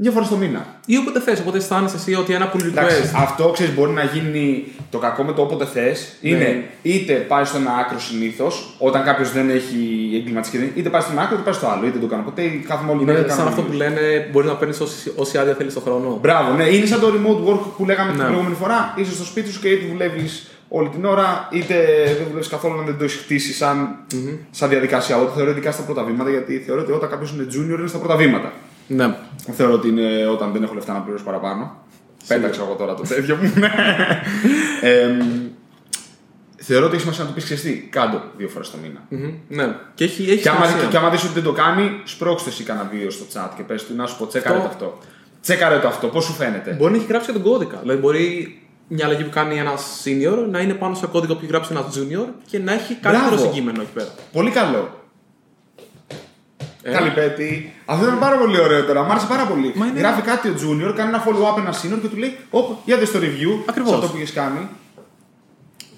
[0.02, 0.66] Δύο φορέ το μήνα.
[0.86, 3.10] Ή όποτε θες, όποτε αισθάνεσαι εσύ ότι ένα pull Εντάξει, request.
[3.16, 6.12] αυτό ξέρεις, μπορεί να γίνει το κακό με το όποτε θες.
[6.20, 6.62] Είναι Ναι.
[6.82, 9.78] είτε πάει στο ένα άκρο συνήθως, όταν κάποιος δεν έχει
[10.20, 11.86] εγκληματική δύναμη, είτε πάει στο ένα άκρο είτε πάει στο άλλο.
[11.86, 13.18] Είτε το κάνω ποτέ, ή κάθομαι όλη μέρα.
[13.18, 13.76] Είναι και σαν κάνω αυτό που reviews.
[13.76, 16.18] λένε μπορεί να παίρνεις όση, όση άδεια θέλεις το χρόνο.
[16.22, 18.26] Μπράβο, ναι, είναι σαν το remote work που λέγαμε την Ναι.
[18.26, 18.94] προηγούμενη φορά.
[18.96, 21.74] Είσαι στο σπίτι σου και είτε δουλεύεις όλη την ώρα, είτε
[22.18, 23.76] δεν δουλεύεις καθόλου αν δεν το έχεις χτίσει σαν,
[24.50, 25.16] σαν διαδικασία.
[25.16, 27.88] Εγώ το θεωρώ ειδικά στα πρώτα βήματα, γιατί θεωρώ ότι όταν κάποιος είναι junior είναι
[27.88, 28.52] στα πρώτα βήματα.
[28.92, 29.16] Ναι.
[29.46, 31.76] Δεν θεωρώ ότι είναι όταν δεν έχω λεφτά να πληρώσω παραπάνω.
[32.26, 33.52] Πέταξα εγώ τώρα το τέτοιο μου.
[33.56, 33.70] ναι.
[34.80, 35.16] ε,
[36.56, 37.88] θεωρώ ότι έχει σημασία να του πεις ξεστή.
[37.92, 39.00] Κάντο δύο φορές το μήνα.
[39.08, 39.32] Μμμ.
[39.48, 39.74] Ναι.
[39.94, 40.88] Και έχει, έχει Και άμα, σημασία.
[40.88, 43.84] και άμα δεις ότι δεν το κάνει, σπρώξτε εσύ κανένα βίντεο στο chat και πες
[43.84, 44.98] του να σου πω τσέκαρε Αυτό- το αυτό.
[45.42, 47.78] Τσέκαρε το αυτό, πώς σου φαίνεται; Μπορεί να έχει γράψει και τον κώδικα.
[47.82, 48.54] Δηλαδή μπορεί
[48.88, 49.72] μια αλλαγή που κάνει ένα
[50.04, 53.28] senior να είναι πάνω σε κώδικα που έχει γράψει ένας junior και να έχει καλύτερο
[53.34, 53.44] Μπράβο.
[53.46, 54.08] συγκείμενο εκεί πέρα.
[54.32, 54.99] Πολύ καλό.
[56.82, 56.92] Ε.
[56.92, 57.72] Καλή πέτη.
[57.84, 59.02] Αυτό ήταν πάρα πολύ ωραίο τώρα.
[59.02, 59.72] Μ' άρεσε πάρα πολύ.
[59.76, 62.78] Μα είναι- Γράφει κάτι ο Junior, κάνει ένα follow-up ένα senior και του λέει: Ωπ,
[62.84, 63.62] για δες το review.
[63.68, 63.90] Ακριβώς.
[63.90, 64.68] Σε αυτό που έχει κάνει.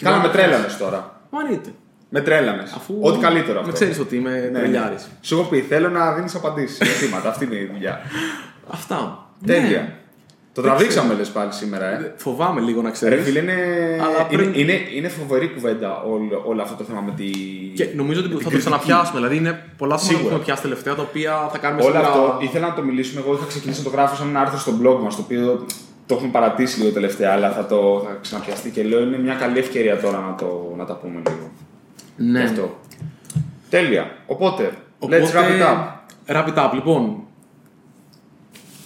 [0.03, 1.21] Καλά, με τρέλανες τώρα.
[1.31, 1.71] Μα εννοείται.
[2.09, 2.73] Με τρέλανες.
[2.73, 2.99] Αφού.
[3.01, 3.67] Ό,τι καλύτερο αυτό.
[3.71, 4.59] Με ξέρεις ότι είμαι Ναι, ναι.
[4.59, 5.09] τρελιάρης.
[5.21, 7.29] Σου έχω πει: Θέλω να δίνεις απαντήσεις σε ερωτήματα.
[7.29, 8.01] Αυτή είναι η δουλειά.
[8.71, 9.27] Αυτά.
[9.47, 9.97] Τέλεια.
[10.55, 10.63] Ναι.
[10.63, 12.15] Το τραβήξαμε λες πάλι σήμερα, ε.
[12.17, 13.21] Φοβάμαι λίγο να Ρε ξέρει.
[13.23, 13.53] φίλε, είναι,
[14.01, 17.31] Αλλά είναι, πριν- είναι, είναι φοβερή κουβέντα όλο, όλο αυτό το θέμα με τη.
[17.75, 18.59] Και νομίζω ότι με θα την το κριτική.
[18.71, 19.19] ξαναπιάσουμε.
[19.21, 20.25] Δηλαδή είναι πολλά θέματα που Σίγουρα.
[20.29, 23.21] έχουμε πιάσει τελευταία τα οποία θα κάνουμε Όλο σίγουρα- αυτό ήθελα να το μιλήσουμε.
[23.25, 25.67] Εγώ είχα ξεκινήσει να το γράφω σαν ένα άρθρο στο blog μας, το οποίο
[26.07, 29.59] το έχουμε παρατήσει λίγο τελευταία, αλλά θα το θα ξαναπιαστεί και λέω είναι μια καλή
[29.59, 31.47] ευκαιρία τώρα να, το, να τα πούμε λίγο.
[32.17, 32.39] Ναι.
[32.41, 32.79] Γι' Αυτό.
[33.71, 34.11] Τέλεια.
[34.27, 35.79] Οπότε, Οπότε, let's wrap it up.
[36.35, 36.71] Wrap it up.
[36.75, 37.17] Λοιπόν,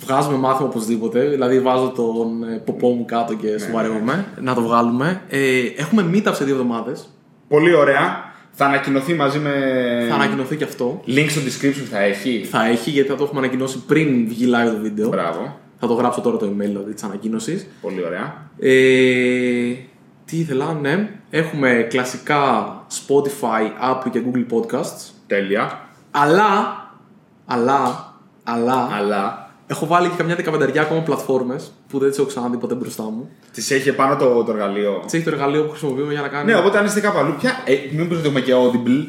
[0.04, 1.28] βγάζουμε μάθημα οπωσδήποτε.
[1.28, 5.22] Δηλαδή, βάζω τον ε, ποπό μου κάτω και Ναι, σου βαρεύομαι να το βγάλουμε.
[5.28, 7.08] Ε, έχουμε meetup σε δύο εβδομάδες.
[7.48, 8.34] Πολύ ωραία.
[8.50, 9.52] Θα ανακοινωθεί μαζί με.
[10.08, 11.02] Θα ανακοινωθεί και αυτό.
[11.06, 12.46] Link στο description θα έχει.
[12.50, 15.08] Θα έχει γιατί θα το έχουμε ανακοινώσει πριν βγει live το βίντεο.
[15.08, 15.58] Μπράβο.
[15.78, 17.66] Θα το γράψω τώρα το email δηλαδή, της ανακοίνωσης.
[17.80, 18.50] Πολύ ωραία.
[18.58, 19.74] Ε,
[20.24, 21.10] τι ήθελα, ναι.
[21.30, 25.10] Έχουμε κλασικά Spotify, Apple και Google Podcasts.
[25.26, 25.88] Τέλεια.
[26.10, 26.76] Αλλά,
[27.46, 32.56] αλλά, αλλά, Αλλά έχω βάλει και καμιά δεκαπενταριά ακόμα πλατφόρμες που δεν τις έχω ξαναδεί
[32.56, 33.30] ποτέ μπροστά μου.
[33.52, 35.02] τη έχει επάνω το, το εργαλείο.
[35.04, 36.52] Τις έχει το εργαλείο που χρησιμοποιούμε για να κάνει.
[36.52, 37.62] Ναι, οπότε αν είστε κάπου αλλού, πια.
[37.64, 39.06] Ε, μήπως έχουμε και Audible;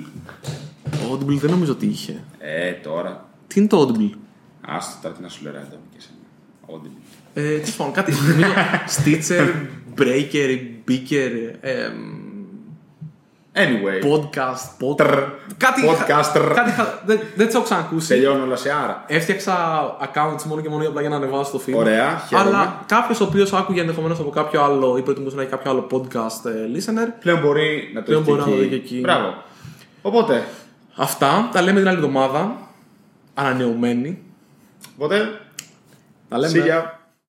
[0.92, 2.24] Το Audible δεν νομίζω ότι είχε.
[2.40, 3.26] Ε, τώρα.
[3.48, 4.18] Τι είναι το Audible;
[4.62, 6.18] Άστο τώρα τι να σου λέω, ρε, εδώ και εσένα.
[6.68, 7.02] Audible.
[7.34, 8.14] Ε, τι πάνω, κάτι.
[8.18, 8.54] νομίζω
[8.98, 9.48] Stitcher,
[9.98, 11.32] Breaker, Beaker,
[11.62, 11.90] ε,
[13.58, 14.06] Anyway.
[14.12, 14.98] podcast, pod...
[14.98, 15.18] Τρ.
[15.58, 15.82] κάτι.
[15.88, 16.52] Podcaster.
[16.56, 18.08] κάτι χα- δεν, δεν τι έχω ξανακούσει.
[18.08, 19.04] Τελειώνω όλα σε άρα.
[19.08, 19.56] Έφτιαξα
[20.02, 21.74] accounts μόνο και μόνο απλά για να ανεβάσω το feed.
[21.76, 22.50] Ωραία, χαίρομαι.
[22.50, 25.88] Αλλά κάποιος ο οποίος άκουγε ενδεχομένως από κάποιο άλλο ή προτιμούσε να έχει κάποιο άλλο
[25.92, 27.08] podcast ε, listener.
[27.20, 29.00] Πλέον μπορεί να το Πλέον έχει μπορεί να το δει και εκεί.
[29.00, 29.34] Μπράβο.
[30.02, 30.44] Οπότε,
[30.96, 32.56] Αυτά τα λέμε την άλλη εβδομάδα.
[33.34, 34.24] Ανανεωμένοι.
[34.96, 35.40] οπότε,
[36.30, 36.64] Τα λέμε.
[36.66, 36.84] see ya.